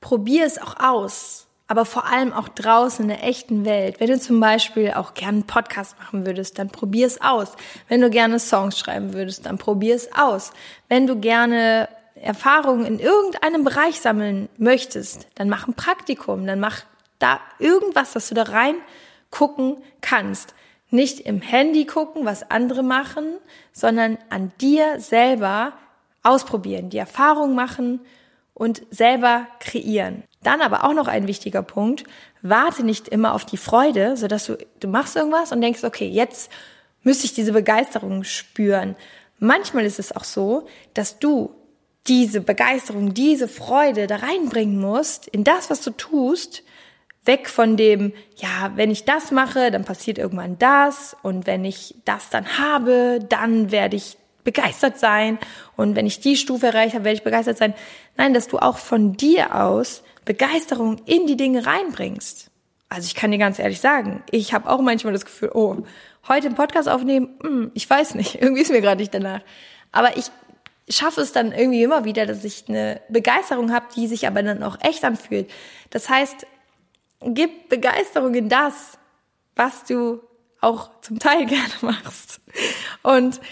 probier 0.00 0.44
es 0.44 0.60
auch 0.60 0.80
aus 0.80 1.47
aber 1.68 1.84
vor 1.84 2.06
allem 2.06 2.32
auch 2.32 2.48
draußen 2.48 3.02
in 3.04 3.08
der 3.08 3.22
echten 3.22 3.66
Welt. 3.66 4.00
Wenn 4.00 4.08
du 4.08 4.18
zum 4.18 4.40
Beispiel 4.40 4.92
auch 4.92 5.12
gerne 5.12 5.36
einen 5.36 5.46
Podcast 5.46 5.98
machen 5.98 6.26
würdest, 6.26 6.58
dann 6.58 6.70
probier 6.70 7.06
es 7.06 7.20
aus. 7.20 7.52
Wenn 7.88 8.00
du 8.00 8.08
gerne 8.08 8.40
Songs 8.40 8.78
schreiben 8.78 9.12
würdest, 9.12 9.44
dann 9.44 9.58
probier 9.58 9.94
es 9.94 10.08
aus. 10.16 10.52
Wenn 10.88 11.06
du 11.06 11.16
gerne 11.16 11.88
Erfahrungen 12.14 12.86
in 12.86 12.98
irgendeinem 12.98 13.64
Bereich 13.64 14.00
sammeln 14.00 14.48
möchtest, 14.56 15.28
dann 15.34 15.50
mach 15.50 15.68
ein 15.68 15.74
Praktikum, 15.74 16.46
dann 16.46 16.58
mach 16.58 16.80
da 17.18 17.38
irgendwas, 17.58 18.14
dass 18.14 18.30
du 18.30 18.34
da 18.34 18.44
rein 18.44 18.76
gucken 19.30 19.76
kannst. 20.00 20.54
Nicht 20.90 21.20
im 21.20 21.42
Handy 21.42 21.84
gucken, 21.84 22.24
was 22.24 22.50
andere 22.50 22.82
machen, 22.82 23.26
sondern 23.72 24.16
an 24.30 24.52
dir 24.58 25.00
selber 25.00 25.74
ausprobieren, 26.22 26.88
die 26.88 26.98
Erfahrung 26.98 27.54
machen 27.54 28.00
und 28.58 28.82
selber 28.90 29.46
kreieren. 29.60 30.24
Dann 30.42 30.60
aber 30.60 30.84
auch 30.84 30.92
noch 30.92 31.08
ein 31.08 31.26
wichtiger 31.26 31.62
Punkt, 31.62 32.04
warte 32.42 32.84
nicht 32.84 33.08
immer 33.08 33.34
auf 33.34 33.44
die 33.44 33.56
Freude, 33.56 34.16
so 34.16 34.28
dass 34.28 34.46
du, 34.46 34.58
du 34.80 34.88
machst 34.88 35.16
irgendwas 35.16 35.52
und 35.52 35.60
denkst, 35.60 35.84
okay, 35.84 36.08
jetzt 36.08 36.50
müsste 37.02 37.26
ich 37.26 37.34
diese 37.34 37.52
Begeisterung 37.52 38.24
spüren. 38.24 38.96
Manchmal 39.38 39.84
ist 39.84 39.98
es 39.98 40.14
auch 40.14 40.24
so, 40.24 40.66
dass 40.94 41.18
du 41.18 41.54
diese 42.06 42.40
Begeisterung, 42.40 43.14
diese 43.14 43.48
Freude 43.48 44.06
da 44.06 44.16
reinbringen 44.16 44.80
musst 44.80 45.28
in 45.28 45.44
das, 45.44 45.70
was 45.70 45.82
du 45.82 45.90
tust, 45.90 46.62
weg 47.24 47.48
von 47.48 47.76
dem, 47.76 48.12
ja, 48.36 48.72
wenn 48.74 48.90
ich 48.90 49.04
das 49.04 49.30
mache, 49.30 49.70
dann 49.70 49.84
passiert 49.84 50.18
irgendwann 50.18 50.58
das 50.58 51.16
und 51.22 51.46
wenn 51.46 51.64
ich 51.64 51.94
das 52.04 52.30
dann 52.30 52.58
habe, 52.58 53.20
dann 53.28 53.70
werde 53.70 53.96
ich 53.96 54.16
begeistert 54.48 54.98
sein 54.98 55.38
und 55.76 55.94
wenn 55.94 56.06
ich 56.06 56.20
die 56.20 56.34
Stufe 56.34 56.68
erreicht 56.68 56.94
habe, 56.94 57.04
werde 57.04 57.18
ich 57.18 57.22
begeistert 57.22 57.58
sein. 57.58 57.74
Nein, 58.16 58.32
dass 58.32 58.48
du 58.48 58.58
auch 58.58 58.78
von 58.78 59.12
dir 59.14 59.54
aus 59.54 60.02
Begeisterung 60.24 60.96
in 61.04 61.26
die 61.26 61.36
Dinge 61.36 61.66
reinbringst. 61.66 62.50
Also 62.88 63.04
ich 63.04 63.14
kann 63.14 63.30
dir 63.30 63.36
ganz 63.36 63.58
ehrlich 63.58 63.80
sagen, 63.80 64.22
ich 64.30 64.54
habe 64.54 64.70
auch 64.70 64.80
manchmal 64.80 65.12
das 65.12 65.26
Gefühl, 65.26 65.50
oh, 65.52 65.76
heute 66.28 66.46
einen 66.46 66.56
Podcast 66.56 66.88
aufnehmen, 66.88 67.38
hm, 67.42 67.72
ich 67.74 67.88
weiß 67.88 68.14
nicht, 68.14 68.36
irgendwie 68.40 68.62
ist 68.62 68.70
mir 68.70 68.80
gerade 68.80 69.02
nicht 69.02 69.12
danach. 69.12 69.42
Aber 69.92 70.16
ich 70.16 70.30
schaffe 70.88 71.20
es 71.20 71.32
dann 71.32 71.52
irgendwie 71.52 71.82
immer 71.82 72.06
wieder, 72.06 72.24
dass 72.24 72.42
ich 72.42 72.64
eine 72.68 73.02
Begeisterung 73.10 73.70
habe, 73.70 73.84
die 73.94 74.06
sich 74.06 74.26
aber 74.26 74.42
dann 74.42 74.62
auch 74.62 74.78
echt 74.80 75.04
anfühlt. 75.04 75.50
Das 75.90 76.08
heißt, 76.08 76.46
gib 77.20 77.68
Begeisterung 77.68 78.34
in 78.34 78.48
das, 78.48 78.96
was 79.56 79.84
du 79.84 80.22
auch 80.62 80.88
zum 81.02 81.18
Teil 81.18 81.44
gerne 81.46 81.74
machst. 81.82 82.40
Und 83.02 83.42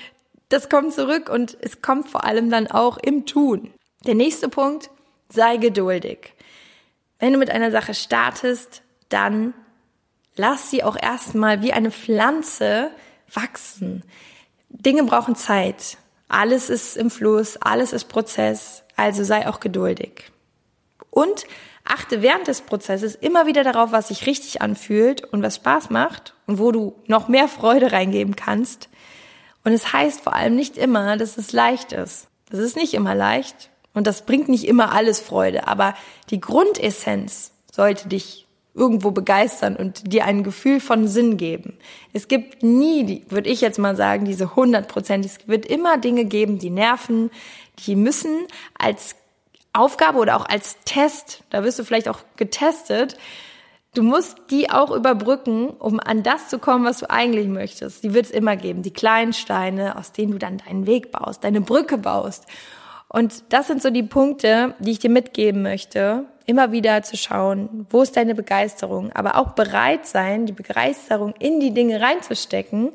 das 0.48 0.68
kommt 0.68 0.92
zurück 0.92 1.28
und 1.28 1.56
es 1.60 1.82
kommt 1.82 2.08
vor 2.08 2.24
allem 2.24 2.50
dann 2.50 2.66
auch 2.66 2.98
im 2.98 3.26
Tun. 3.26 3.72
Der 4.06 4.14
nächste 4.14 4.48
Punkt, 4.48 4.90
sei 5.28 5.56
geduldig. 5.56 6.34
Wenn 7.18 7.32
du 7.32 7.38
mit 7.38 7.50
einer 7.50 7.70
Sache 7.70 7.94
startest, 7.94 8.82
dann 9.08 9.54
lass 10.36 10.70
sie 10.70 10.84
auch 10.84 10.96
erstmal 11.00 11.62
wie 11.62 11.72
eine 11.72 11.90
Pflanze 11.90 12.90
wachsen. 13.32 14.04
Dinge 14.68 15.04
brauchen 15.04 15.34
Zeit. 15.34 15.98
Alles 16.28 16.70
ist 16.70 16.96
im 16.96 17.10
Fluss, 17.10 17.56
alles 17.56 17.92
ist 17.92 18.06
Prozess, 18.06 18.84
also 18.96 19.24
sei 19.24 19.48
auch 19.48 19.60
geduldig. 19.60 20.30
Und 21.10 21.46
achte 21.84 22.20
während 22.20 22.48
des 22.48 22.62
Prozesses 22.62 23.14
immer 23.14 23.46
wieder 23.46 23.62
darauf, 23.64 23.92
was 23.92 24.08
sich 24.08 24.26
richtig 24.26 24.60
anfühlt 24.60 25.24
und 25.24 25.42
was 25.42 25.56
Spaß 25.56 25.90
macht 25.90 26.34
und 26.46 26.58
wo 26.58 26.72
du 26.72 26.96
noch 27.06 27.28
mehr 27.28 27.48
Freude 27.48 27.92
reingeben 27.92 28.36
kannst. 28.36 28.88
Und 29.66 29.72
es 29.72 29.92
heißt 29.92 30.20
vor 30.20 30.32
allem 30.32 30.54
nicht 30.54 30.78
immer, 30.78 31.16
dass 31.16 31.36
es 31.38 31.50
leicht 31.50 31.92
ist. 31.92 32.28
Das 32.50 32.60
ist 32.60 32.76
nicht 32.76 32.94
immer 32.94 33.16
leicht. 33.16 33.68
Und 33.94 34.06
das 34.06 34.24
bringt 34.24 34.48
nicht 34.48 34.68
immer 34.68 34.92
alles 34.92 35.18
Freude, 35.18 35.66
aber 35.66 35.94
die 36.30 36.40
Grundessenz 36.40 37.50
sollte 37.72 38.08
dich 38.08 38.46
irgendwo 38.74 39.10
begeistern 39.10 39.74
und 39.74 40.12
dir 40.12 40.24
ein 40.24 40.44
Gefühl 40.44 40.78
von 40.78 41.08
Sinn 41.08 41.36
geben. 41.36 41.76
Es 42.12 42.28
gibt 42.28 42.62
nie, 42.62 43.24
würde 43.28 43.48
ich 43.50 43.60
jetzt 43.60 43.80
mal 43.80 43.96
sagen, 43.96 44.24
diese 44.24 44.50
100 44.50 44.86
Prozent. 44.86 45.24
Es 45.24 45.48
wird 45.48 45.66
immer 45.66 45.98
Dinge 45.98 46.26
geben, 46.26 46.60
die 46.60 46.70
nerven, 46.70 47.32
die 47.88 47.96
müssen 47.96 48.46
als 48.78 49.16
Aufgabe 49.72 50.18
oder 50.18 50.36
auch 50.36 50.48
als 50.48 50.76
Test, 50.84 51.42
da 51.50 51.64
wirst 51.64 51.80
du 51.80 51.84
vielleicht 51.84 52.08
auch 52.08 52.20
getestet, 52.36 53.16
du 53.96 54.02
musst 54.02 54.36
die 54.50 54.70
auch 54.70 54.90
überbrücken, 54.90 55.70
um 55.70 55.98
an 56.00 56.22
das 56.22 56.48
zu 56.48 56.58
kommen, 56.58 56.84
was 56.84 56.98
du 56.98 57.10
eigentlich 57.10 57.48
möchtest. 57.48 58.04
Die 58.04 58.12
wird 58.14 58.26
es 58.26 58.30
immer 58.30 58.56
geben, 58.56 58.82
die 58.82 58.92
kleinen 58.92 59.32
Steine, 59.32 59.96
aus 59.96 60.12
denen 60.12 60.32
du 60.32 60.38
dann 60.38 60.58
deinen 60.58 60.86
Weg 60.86 61.12
baust, 61.12 61.44
deine 61.44 61.60
Brücke 61.60 61.96
baust. 61.96 62.46
Und 63.08 63.44
das 63.50 63.68
sind 63.68 63.80
so 63.80 63.90
die 63.90 64.02
Punkte, 64.02 64.74
die 64.78 64.90
ich 64.90 64.98
dir 64.98 65.10
mitgeben 65.10 65.62
möchte, 65.62 66.24
immer 66.44 66.72
wieder 66.72 67.02
zu 67.02 67.16
schauen, 67.16 67.86
wo 67.90 68.02
ist 68.02 68.16
deine 68.16 68.34
Begeisterung, 68.34 69.12
aber 69.12 69.36
auch 69.36 69.52
bereit 69.52 70.06
sein, 70.06 70.46
die 70.46 70.52
Begeisterung 70.52 71.34
in 71.38 71.60
die 71.60 71.72
Dinge 71.72 72.00
reinzustecken, 72.00 72.92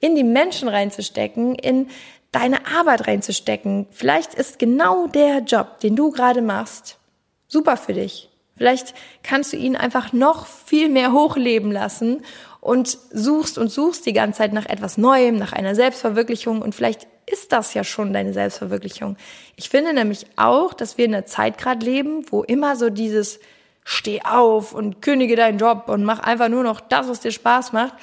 in 0.00 0.16
die 0.16 0.24
Menschen 0.24 0.68
reinzustecken, 0.68 1.54
in 1.54 1.88
deine 2.32 2.66
Arbeit 2.66 3.06
reinzustecken. 3.06 3.86
Vielleicht 3.90 4.34
ist 4.34 4.58
genau 4.58 5.06
der 5.06 5.40
Job, 5.40 5.80
den 5.80 5.94
du 5.94 6.10
gerade 6.10 6.42
machst, 6.42 6.98
super 7.46 7.76
für 7.76 7.92
dich. 7.92 8.29
Vielleicht 8.60 8.92
kannst 9.22 9.54
du 9.54 9.56
ihn 9.56 9.74
einfach 9.74 10.12
noch 10.12 10.44
viel 10.44 10.90
mehr 10.90 11.12
hochleben 11.12 11.72
lassen 11.72 12.20
und 12.60 12.98
suchst 13.10 13.56
und 13.56 13.68
suchst 13.68 14.04
die 14.04 14.12
ganze 14.12 14.36
Zeit 14.36 14.52
nach 14.52 14.66
etwas 14.66 14.98
Neuem, 14.98 15.36
nach 15.36 15.54
einer 15.54 15.74
Selbstverwirklichung 15.74 16.60
und 16.60 16.74
vielleicht 16.74 17.06
ist 17.24 17.52
das 17.52 17.72
ja 17.72 17.84
schon 17.84 18.12
deine 18.12 18.34
Selbstverwirklichung. 18.34 19.16
Ich 19.56 19.70
finde 19.70 19.94
nämlich 19.94 20.26
auch, 20.36 20.74
dass 20.74 20.98
wir 20.98 21.06
in 21.06 21.14
einer 21.14 21.24
Zeit 21.24 21.56
gerade 21.56 21.86
leben, 21.86 22.26
wo 22.30 22.42
immer 22.42 22.76
so 22.76 22.90
dieses 22.90 23.40
Steh 23.82 24.20
auf 24.24 24.74
und 24.74 25.00
kündige 25.00 25.36
deinen 25.36 25.56
Job 25.56 25.84
und 25.86 26.04
mach 26.04 26.18
einfach 26.18 26.50
nur 26.50 26.62
noch 26.62 26.82
das, 26.82 27.08
was 27.08 27.20
dir 27.20 27.32
Spaß 27.32 27.72
macht. 27.72 27.94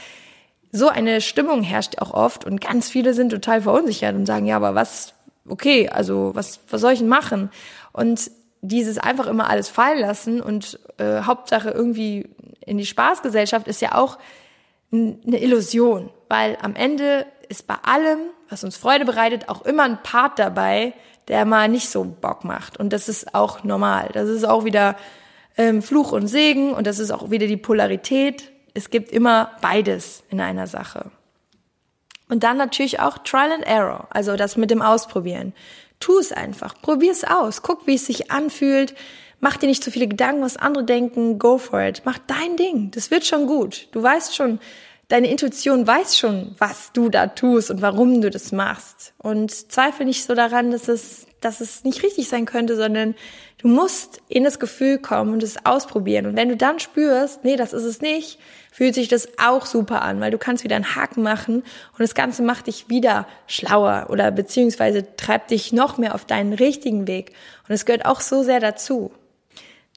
So 0.71 0.89
eine 0.89 1.21
Stimmung 1.21 1.61
herrscht 1.61 1.99
auch 1.99 2.15
oft 2.15 2.45
und 2.45 2.61
ganz 2.61 2.89
viele 2.89 3.13
sind 3.13 3.29
total 3.29 3.61
verunsichert 3.61 4.15
und 4.15 4.25
sagen, 4.25 4.47
ja, 4.47 4.55
aber 4.55 4.73
was, 4.73 5.13
okay, 5.47 5.87
also 5.87 6.31
was, 6.33 6.61
was 6.67 6.81
soll 6.81 6.93
ich 6.93 6.99
denn 6.99 7.09
machen? 7.09 7.51
Und 7.93 8.31
dieses 8.61 8.97
einfach 8.97 9.27
immer 9.27 9.49
alles 9.49 9.69
fallen 9.69 9.99
lassen 9.99 10.41
und 10.41 10.79
äh, 10.97 11.21
Hauptsache 11.21 11.69
irgendwie 11.69 12.29
in 12.65 12.77
die 12.77 12.85
Spaßgesellschaft 12.85 13.67
ist 13.67 13.81
ja 13.81 13.95
auch 13.95 14.17
eine 14.91 15.41
Illusion, 15.41 16.09
weil 16.29 16.57
am 16.61 16.75
Ende 16.75 17.25
ist 17.49 17.67
bei 17.67 17.75
allem, 17.83 18.19
was 18.49 18.63
uns 18.63 18.77
Freude 18.77 19.05
bereitet, 19.05 19.49
auch 19.49 19.63
immer 19.63 19.83
ein 19.83 20.01
Part 20.01 20.39
dabei, 20.39 20.93
der 21.27 21.45
mal 21.45 21.67
nicht 21.67 21.89
so 21.89 22.03
Bock 22.03 22.43
macht. 22.43 22.77
Und 22.77 22.93
das 22.93 23.09
ist 23.09 23.33
auch 23.33 23.63
normal. 23.63 24.09
Das 24.13 24.29
ist 24.29 24.45
auch 24.45 24.63
wieder 24.63 24.95
ähm, 25.57 25.81
Fluch 25.81 26.11
und 26.11 26.27
Segen 26.27 26.73
und 26.73 26.87
das 26.87 26.99
ist 26.99 27.11
auch 27.11 27.29
wieder 27.29 27.47
die 27.47 27.57
Polarität. 27.57 28.51
Es 28.73 28.89
gibt 28.89 29.11
immer 29.11 29.51
beides 29.61 30.23
in 30.29 30.39
einer 30.39 30.67
Sache. 30.67 31.11
Und 32.29 32.43
dann 32.43 32.57
natürlich 32.57 32.99
auch 32.99 33.17
Trial 33.19 33.51
and 33.51 33.65
Error, 33.65 34.07
also 34.09 34.35
das 34.35 34.57
mit 34.57 34.69
dem 34.69 34.81
Ausprobieren. 34.81 35.53
Tu 35.99 36.17
es 36.19 36.31
einfach, 36.31 36.81
probier 36.81 37.11
es 37.11 37.23
aus, 37.23 37.61
guck, 37.61 37.87
wie 37.87 37.95
es 37.95 38.05
sich 38.05 38.31
anfühlt. 38.31 38.93
Mach 39.39 39.57
dir 39.57 39.67
nicht 39.67 39.83
zu 39.83 39.91
viele 39.91 40.07
Gedanken, 40.07 40.41
was 40.41 40.57
andere 40.57 40.83
denken, 40.83 41.37
go 41.37 41.57
for 41.57 41.81
it. 41.81 42.01
Mach 42.05 42.17
dein 42.17 42.55
Ding, 42.57 42.91
das 42.91 43.11
wird 43.11 43.25
schon 43.25 43.45
gut. 43.45 43.87
Du 43.91 44.01
weißt 44.01 44.35
schon, 44.35 44.59
deine 45.07 45.29
Intuition 45.29 45.85
weiß 45.85 46.17
schon, 46.17 46.55
was 46.57 46.91
du 46.91 47.09
da 47.09 47.27
tust 47.27 47.71
und 47.71 47.81
warum 47.81 48.21
du 48.21 48.29
das 48.29 48.51
machst. 48.51 49.13
Und 49.17 49.71
zweifle 49.71 50.05
nicht 50.05 50.25
so 50.25 50.33
daran, 50.33 50.71
dass 50.71 50.87
es, 50.87 51.27
dass 51.39 51.61
es 51.61 51.83
nicht 51.83 52.03
richtig 52.03 52.27
sein 52.27 52.45
könnte, 52.45 52.75
sondern 52.75 53.15
du 53.59 53.67
musst 53.67 54.21
in 54.27 54.43
das 54.43 54.59
Gefühl 54.59 54.97
kommen 54.97 55.33
und 55.33 55.43
es 55.43 55.65
ausprobieren. 55.65 56.25
Und 56.25 56.35
wenn 56.35 56.49
du 56.49 56.57
dann 56.57 56.79
spürst, 56.79 57.43
nee, 57.43 57.55
das 57.55 57.73
ist 57.73 57.83
es 57.83 58.01
nicht, 58.01 58.39
fühlt 58.77 58.93
sich 58.93 59.07
das 59.07 59.27
auch 59.43 59.65
super 59.65 60.03
an, 60.03 60.21
weil 60.21 60.29
du 60.29 60.37
kannst 60.37 60.63
wieder 60.63 60.75
einen 60.75 60.95
Haken 60.95 61.23
machen 61.23 61.55
und 61.63 61.99
das 61.99 62.13
Ganze 62.13 62.43
macht 62.43 62.67
dich 62.67 62.89
wieder 62.89 63.25
schlauer 63.47 64.05
oder 64.11 64.29
beziehungsweise 64.29 65.15
treibt 65.15 65.49
dich 65.49 65.73
noch 65.73 65.97
mehr 65.97 66.13
auf 66.13 66.25
deinen 66.25 66.53
richtigen 66.53 67.07
Weg. 67.07 67.31
Und 67.67 67.73
es 67.73 67.87
gehört 67.87 68.05
auch 68.05 68.21
so 68.21 68.43
sehr 68.43 68.59
dazu. 68.59 69.11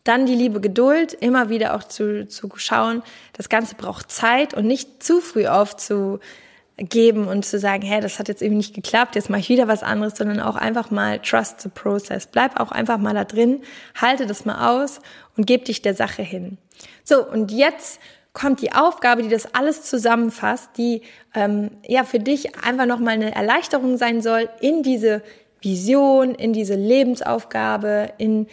Dann 0.02 0.24
die 0.24 0.34
liebe 0.34 0.62
Geduld, 0.62 1.12
immer 1.12 1.50
wieder 1.50 1.74
auch 1.74 1.84
zu, 1.84 2.26
zu 2.26 2.48
schauen, 2.56 3.02
das 3.34 3.50
Ganze 3.50 3.74
braucht 3.74 4.10
Zeit 4.10 4.54
und 4.54 4.66
nicht 4.66 5.02
zu 5.02 5.20
früh 5.20 5.46
aufzugeben 5.46 7.28
und 7.28 7.44
zu 7.44 7.58
sagen, 7.58 7.82
hey, 7.82 8.00
das 8.00 8.18
hat 8.18 8.28
jetzt 8.28 8.40
irgendwie 8.40 8.56
nicht 8.56 8.74
geklappt, 8.74 9.14
jetzt 9.14 9.28
mache 9.28 9.40
ich 9.40 9.50
wieder 9.50 9.68
was 9.68 9.82
anderes, 9.82 10.16
sondern 10.16 10.40
auch 10.40 10.56
einfach 10.56 10.90
mal 10.90 11.18
trust 11.18 11.60
the 11.60 11.68
process. 11.68 12.26
Bleib 12.26 12.58
auch 12.58 12.72
einfach 12.72 12.96
mal 12.96 13.12
da 13.12 13.24
drin, 13.24 13.60
halte 13.94 14.24
das 14.24 14.46
mal 14.46 14.74
aus 14.74 15.00
und 15.36 15.46
geb 15.46 15.66
dich 15.66 15.82
der 15.82 15.94
Sache 15.94 16.22
hin. 16.22 16.56
So, 17.04 17.22
und 17.28 17.52
jetzt 17.52 18.00
kommt 18.32 18.62
die 18.62 18.72
Aufgabe, 18.72 19.22
die 19.22 19.28
das 19.28 19.54
alles 19.54 19.82
zusammenfasst, 19.82 20.70
die 20.76 21.02
ähm, 21.34 21.70
ja 21.86 22.04
für 22.04 22.18
dich 22.18 22.56
einfach 22.64 22.86
nochmal 22.86 23.14
eine 23.14 23.34
Erleichterung 23.34 23.96
sein 23.96 24.22
soll 24.22 24.48
in 24.60 24.82
diese 24.82 25.22
Vision, 25.60 26.34
in 26.34 26.52
diese 26.52 26.74
Lebensaufgabe, 26.74 28.12
in 28.18 28.46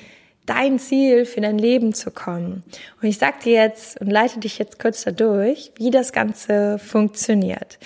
dein 0.46 0.80
Ziel 0.80 1.26
für 1.26 1.42
dein 1.42 1.58
Leben 1.58 1.94
zu 1.94 2.10
kommen. 2.10 2.64
Und 3.02 3.08
ich 3.08 3.18
sag 3.18 3.42
dir 3.42 3.54
jetzt 3.54 4.02
und 4.02 4.10
leite 4.10 4.40
dich 4.40 4.58
jetzt 4.58 4.80
kurz 4.80 5.04
dadurch, 5.04 5.72
wie 5.78 5.92
das 5.92 6.12
Ganze 6.12 6.80
funktioniert. 6.80 7.78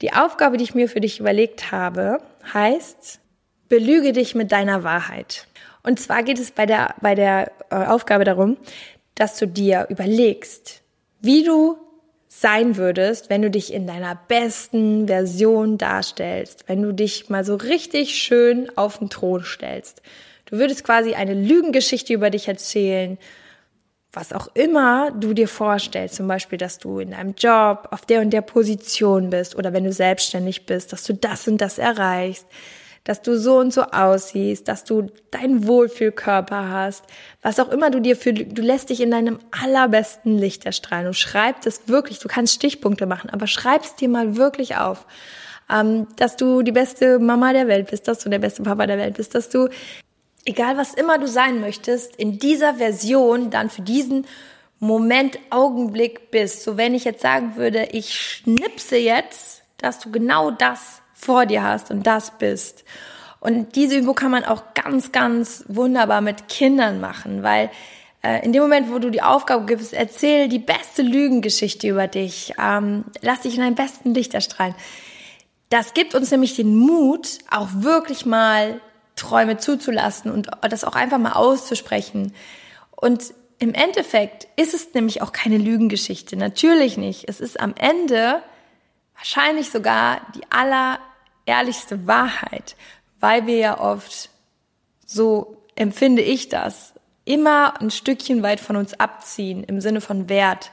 Die 0.00 0.12
Aufgabe, 0.12 0.56
die 0.56 0.64
ich 0.64 0.74
mir 0.74 0.88
für 0.88 1.00
dich 1.00 1.20
überlegt 1.20 1.72
habe, 1.72 2.18
heißt, 2.52 3.20
belüge 3.68 4.12
dich 4.12 4.34
mit 4.34 4.52
deiner 4.52 4.84
Wahrheit. 4.84 5.46
Und 5.82 5.98
zwar 5.98 6.22
geht 6.22 6.38
es 6.38 6.50
bei 6.50 6.66
der, 6.66 6.94
bei 7.00 7.14
der 7.14 7.50
äh, 7.70 7.76
Aufgabe 7.86 8.24
darum, 8.24 8.56
dass 9.14 9.38
du 9.38 9.46
dir 9.46 9.86
überlegst, 9.88 10.81
wie 11.22 11.44
du 11.44 11.78
sein 12.28 12.76
würdest, 12.76 13.30
wenn 13.30 13.42
du 13.42 13.50
dich 13.50 13.72
in 13.72 13.86
deiner 13.86 14.18
besten 14.28 15.06
Version 15.06 15.78
darstellst, 15.78 16.64
wenn 16.66 16.82
du 16.82 16.92
dich 16.92 17.28
mal 17.28 17.44
so 17.44 17.56
richtig 17.56 18.16
schön 18.16 18.70
auf 18.76 18.98
den 18.98 19.10
Thron 19.10 19.44
stellst. 19.44 20.02
Du 20.46 20.58
würdest 20.58 20.84
quasi 20.84 21.14
eine 21.14 21.34
Lügengeschichte 21.34 22.12
über 22.12 22.30
dich 22.30 22.48
erzählen, 22.48 23.18
was 24.12 24.32
auch 24.32 24.48
immer 24.54 25.10
du 25.10 25.32
dir 25.32 25.48
vorstellst, 25.48 26.16
zum 26.16 26.28
Beispiel, 26.28 26.58
dass 26.58 26.78
du 26.78 26.98
in 26.98 27.12
deinem 27.12 27.34
Job 27.36 27.88
auf 27.90 28.04
der 28.04 28.20
und 28.20 28.30
der 28.30 28.42
Position 28.42 29.30
bist 29.30 29.56
oder 29.56 29.72
wenn 29.72 29.84
du 29.84 29.92
selbstständig 29.92 30.66
bist, 30.66 30.92
dass 30.92 31.04
du 31.04 31.14
das 31.14 31.48
und 31.48 31.58
das 31.58 31.78
erreichst, 31.78 32.46
dass 33.04 33.22
du 33.22 33.36
so 33.38 33.58
und 33.58 33.72
so 33.72 33.82
aussiehst, 33.82 34.68
dass 34.68 34.84
du 34.84 35.10
deinen 35.30 35.66
Wohlfühlkörper 35.66 36.68
hast, 36.68 37.04
was 37.42 37.58
auch 37.58 37.68
immer 37.68 37.90
du 37.90 38.00
dir 38.00 38.16
für, 38.16 38.32
du 38.32 38.62
lässt 38.62 38.90
dich 38.90 39.00
in 39.00 39.10
deinem 39.10 39.40
allerbesten 39.50 40.38
Licht 40.38 40.66
erstrahlen. 40.66 41.06
Du 41.06 41.14
schreibst 41.14 41.66
es 41.66 41.88
wirklich, 41.88 42.20
du 42.20 42.28
kannst 42.28 42.54
Stichpunkte 42.54 43.06
machen, 43.06 43.30
aber 43.30 43.46
schreibst 43.46 44.00
dir 44.00 44.08
mal 44.08 44.36
wirklich 44.36 44.76
auf, 44.76 45.06
ähm, 45.70 46.06
dass 46.16 46.36
du 46.36 46.62
die 46.62 46.72
beste 46.72 47.18
Mama 47.18 47.52
der 47.52 47.66
Welt 47.66 47.90
bist, 47.90 48.06
dass 48.06 48.20
du 48.20 48.28
der 48.28 48.38
beste 48.38 48.62
Papa 48.62 48.86
der 48.86 48.98
Welt 48.98 49.14
bist, 49.16 49.34
dass 49.34 49.48
du, 49.48 49.68
egal 50.44 50.76
was 50.76 50.94
immer 50.94 51.18
du 51.18 51.26
sein 51.26 51.60
möchtest, 51.60 52.14
in 52.16 52.38
dieser 52.38 52.74
Version 52.74 53.50
dann 53.50 53.68
für 53.68 53.82
diesen 53.82 54.26
Moment, 54.78 55.38
Augenblick 55.50 56.30
bist. 56.32 56.64
So 56.64 56.76
wenn 56.76 56.94
ich 56.94 57.04
jetzt 57.04 57.22
sagen 57.22 57.54
würde, 57.56 57.88
ich 57.92 58.18
schnipse 58.18 58.96
jetzt, 58.96 59.62
dass 59.78 60.00
du 60.00 60.10
genau 60.10 60.50
das 60.50 61.01
vor 61.22 61.46
dir 61.46 61.62
hast 61.62 61.90
und 61.90 62.06
das 62.06 62.36
bist. 62.38 62.84
Und 63.40 63.74
diese 63.76 63.96
Übung 63.96 64.14
kann 64.14 64.30
man 64.30 64.44
auch 64.44 64.74
ganz, 64.74 65.12
ganz 65.12 65.64
wunderbar 65.68 66.20
mit 66.20 66.48
Kindern 66.48 67.00
machen, 67.00 67.42
weil 67.42 67.70
äh, 68.22 68.44
in 68.44 68.52
dem 68.52 68.62
Moment, 68.62 68.90
wo 68.90 68.98
du 68.98 69.10
die 69.10 69.22
Aufgabe 69.22 69.66
gibst, 69.66 69.92
erzähl 69.92 70.48
die 70.48 70.58
beste 70.58 71.02
Lügengeschichte 71.02 71.88
über 71.88 72.06
dich, 72.06 72.54
ähm, 72.60 73.04
lass 73.20 73.40
dich 73.40 73.54
in 73.54 73.60
deinem 73.60 73.74
besten 73.74 74.14
Licht 74.14 74.34
erstrahlen. 74.34 74.74
Das 75.70 75.94
gibt 75.94 76.14
uns 76.14 76.30
nämlich 76.30 76.54
den 76.54 76.76
Mut, 76.76 77.38
auch 77.50 77.68
wirklich 77.72 78.26
mal 78.26 78.80
Träume 79.16 79.56
zuzulassen 79.56 80.30
und 80.30 80.48
das 80.62 80.84
auch 80.84 80.94
einfach 80.94 81.18
mal 81.18 81.32
auszusprechen. 81.32 82.34
Und 82.90 83.34
im 83.58 83.74
Endeffekt 83.74 84.48
ist 84.56 84.74
es 84.74 84.92
nämlich 84.94 85.22
auch 85.22 85.32
keine 85.32 85.58
Lügengeschichte. 85.58 86.36
Natürlich 86.36 86.96
nicht. 86.96 87.28
Es 87.28 87.40
ist 87.40 87.60
am 87.60 87.74
Ende 87.76 88.42
wahrscheinlich 89.16 89.70
sogar 89.70 90.20
die 90.34 90.42
aller 90.50 90.98
ehrlichste 91.46 92.06
Wahrheit, 92.06 92.76
weil 93.20 93.46
wir 93.46 93.56
ja 93.56 93.80
oft, 93.80 94.30
so 95.06 95.56
empfinde 95.74 96.22
ich 96.22 96.48
das, 96.48 96.92
immer 97.24 97.80
ein 97.80 97.90
Stückchen 97.90 98.42
weit 98.42 98.60
von 98.60 98.76
uns 98.76 98.94
abziehen 98.94 99.64
im 99.64 99.80
Sinne 99.80 100.00
von 100.00 100.28
Wert. 100.28 100.70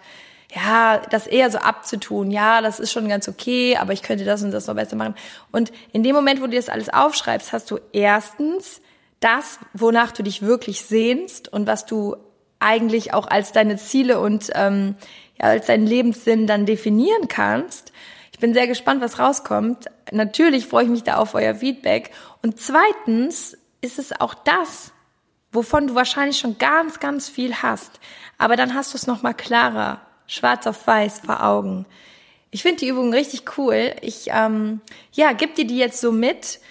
Ja, 0.53 0.97
das 1.11 1.27
eher 1.27 1.51
so 1.51 1.59
abzutun. 1.59 2.31
Ja, 2.31 2.61
das 2.61 2.79
ist 2.79 2.91
schon 2.91 3.07
ganz 3.07 3.27
okay, 3.27 3.77
aber 3.77 3.93
ich 3.93 4.01
könnte 4.01 4.25
das 4.25 4.41
und 4.41 4.49
das 4.51 4.65
noch 4.65 4.75
besser 4.75 4.95
machen. 4.95 5.13
Und 5.51 5.71
in 5.91 6.01
dem 6.01 6.15
Moment, 6.15 6.41
wo 6.41 6.47
du 6.47 6.55
das 6.55 6.69
alles 6.69 6.89
aufschreibst, 6.89 7.53
hast 7.53 7.69
du 7.69 7.79
erstens 7.93 8.81
das, 9.19 9.59
wonach 9.73 10.11
du 10.11 10.23
dich 10.23 10.41
wirklich 10.41 10.81
sehnst 10.81 11.51
und 11.53 11.67
was 11.67 11.85
du 11.85 12.15
eigentlich 12.59 13.13
auch 13.13 13.27
als 13.27 13.51
deine 13.51 13.77
Ziele 13.77 14.19
und 14.19 14.49
ähm, 14.55 14.95
ja, 15.39 15.47
als 15.49 15.67
deinen 15.67 15.85
Lebenssinn 15.85 16.47
dann 16.47 16.65
definieren 16.65 17.27
kannst. 17.27 17.93
Ich 18.39 18.41
bin 18.41 18.53
sehr 18.53 18.67
gespannt, 18.67 19.01
was 19.01 19.19
rauskommt. 19.19 19.87
Natürlich 20.13 20.65
freue 20.65 20.85
ich 20.85 20.89
mich 20.89 21.03
da 21.03 21.17
auf 21.17 21.35
euer 21.35 21.55
Feedback. 21.55 22.11
Und 22.41 22.57
zweitens 22.57 23.57
ist 23.81 23.99
es 23.99 24.17
auch 24.17 24.33
das, 24.33 24.93
wovon 25.51 25.87
du 25.87 25.95
wahrscheinlich 25.95 26.39
schon 26.39 26.57
ganz, 26.57 27.01
ganz 27.01 27.27
viel 27.27 27.53
hast. 27.55 27.99
Aber 28.37 28.55
dann 28.55 28.75
hast 28.75 28.93
du 28.93 28.97
es 28.97 29.07
nochmal 29.07 29.33
klarer, 29.33 29.99
schwarz 30.25 30.67
auf 30.67 30.87
weiß 30.87 31.19
vor 31.25 31.43
Augen. 31.43 31.85
Ich 32.49 32.61
finde 32.61 32.77
die 32.77 32.87
Übung 32.87 33.11
richtig 33.11 33.57
cool. 33.57 33.93
Ich, 33.99 34.29
ähm, 34.31 34.79
ja, 35.11 35.33
gib 35.33 35.55
dir 35.55 35.67
die 35.67 35.77
jetzt 35.77 35.99
so 35.99 36.13
mit. 36.13 36.61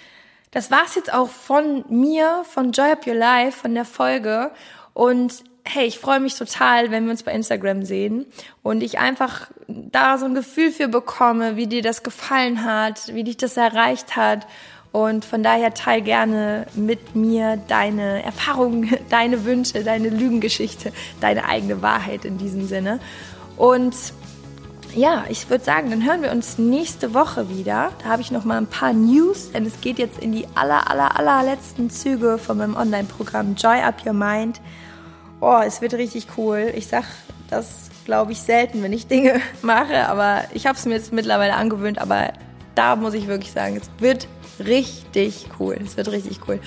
Das 0.49 0.71
war's 0.71 0.95
jetzt 0.95 1.13
auch 1.13 1.29
von 1.29 1.85
mir, 1.87 2.45
von 2.49 2.71
Joy 2.71 2.93
Up 2.93 3.05
Your 3.05 3.13
Life, 3.13 3.59
von 3.59 3.75
der 3.75 3.85
Folge. 3.85 4.49
Und 4.95 5.43
hey, 5.69 5.85
ich 5.85 5.99
freue 5.99 6.19
mich 6.19 6.35
total, 6.35 6.89
wenn 6.89 7.05
wir 7.05 7.11
uns 7.11 7.23
bei 7.23 7.31
Instagram 7.31 7.83
sehen 7.83 8.25
und 8.63 8.81
ich 8.81 8.97
einfach 8.97 9.51
da 9.67 10.17
so 10.17 10.25
ein 10.25 10.33
Gefühl 10.33 10.71
für 10.71 10.87
bekomme, 10.87 11.57
wie 11.57 11.67
dir 11.67 11.83
das 11.83 12.01
gefallen 12.01 12.65
hat, 12.65 13.13
wie 13.13 13.23
dich 13.23 13.37
das 13.37 13.55
erreicht 13.55 14.15
hat. 14.15 14.47
Und 14.91 15.23
von 15.23 15.43
daher 15.43 15.75
teil 15.75 16.01
gerne 16.01 16.65
mit 16.73 17.15
mir 17.15 17.57
deine 17.67 18.23
Erfahrungen, 18.23 18.97
deine 19.09 19.45
Wünsche, 19.45 19.83
deine 19.83 20.09
Lügengeschichte, 20.09 20.91
deine 21.21 21.45
eigene 21.45 21.83
Wahrheit 21.83 22.25
in 22.25 22.39
diesem 22.39 22.65
Sinne. 22.67 22.99
Und 23.55 23.95
ja, 24.95 25.25
ich 25.29 25.51
würde 25.51 25.63
sagen, 25.63 25.91
dann 25.91 26.03
hören 26.03 26.23
wir 26.23 26.31
uns 26.31 26.57
nächste 26.57 27.13
Woche 27.13 27.47
wieder. 27.49 27.91
Da 28.01 28.09
habe 28.09 28.23
ich 28.23 28.31
noch 28.31 28.43
mal 28.43 28.57
ein 28.57 28.65
paar 28.65 28.93
News, 28.93 29.51
denn 29.51 29.67
es 29.67 29.79
geht 29.81 29.99
jetzt 29.99 30.17
in 30.17 30.31
die 30.31 30.47
aller, 30.55 30.89
aller, 30.89 31.15
allerletzten 31.15 31.91
Züge 31.91 32.39
von 32.39 32.57
meinem 32.57 32.75
Online-Programm 32.75 33.53
Joy 33.53 33.81
Up 33.81 34.03
Your 34.03 34.13
Mind 34.13 34.59
oh, 35.41 35.61
es 35.65 35.81
wird 35.81 35.93
richtig 35.93 36.27
cool. 36.37 36.71
Ich 36.75 36.87
sag 36.87 37.05
das, 37.49 37.89
glaube 38.05 38.31
ich, 38.31 38.39
selten, 38.41 38.83
wenn 38.83 38.93
ich 38.93 39.07
Dinge 39.07 39.41
mache, 39.61 40.07
aber 40.07 40.43
ich 40.53 40.65
habe 40.65 40.77
es 40.77 40.85
mir 40.85 40.95
jetzt 40.95 41.13
mittlerweile 41.13 41.55
angewöhnt, 41.55 41.99
aber 41.99 42.33
da 42.75 42.95
muss 42.95 43.13
ich 43.13 43.27
wirklich 43.27 43.51
sagen, 43.51 43.77
es 43.77 43.89
wird 43.99 44.27
richtig 44.59 45.47
cool. 45.59 45.77
Es 45.83 45.97
wird 45.97 46.11
richtig 46.11 46.39
cool. 46.47 46.59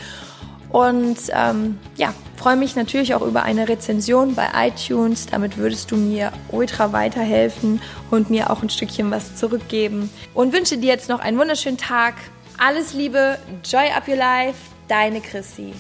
Und 0.73 1.19
ähm, 1.35 1.79
ja, 1.97 2.15
freue 2.37 2.57
mich 2.57 2.77
natürlich 2.77 3.15
auch 3.15 3.21
über 3.21 3.43
eine 3.43 3.69
Rezension 3.69 4.35
bei 4.35 4.49
iTunes. 4.55 5.27
Damit 5.27 5.59
würdest 5.59 5.91
du 5.91 5.97
mir 5.97 6.33
ultra 6.51 6.93
weiterhelfen 6.93 7.81
und 8.11 8.31
mir 8.31 8.51
auch 8.51 8.63
ein 8.63 8.71
Stückchen 8.71 9.11
was 9.11 9.37
zurückgeben. 9.37 10.09
Und 10.33 10.55
wünsche 10.55 10.79
dir 10.79 10.89
jetzt 10.89 11.11
noch 11.11 11.21
einen 11.21 11.39
wunderschönen 11.39 11.77
Tag. 11.77 12.15
Alles 12.59 12.95
Liebe, 12.95 13.39
Joy 13.65 13.91
Up 13.95 14.09
Your 14.09 14.17
Life, 14.17 14.59
deine 14.89 15.21
Chrissy. 15.21 15.75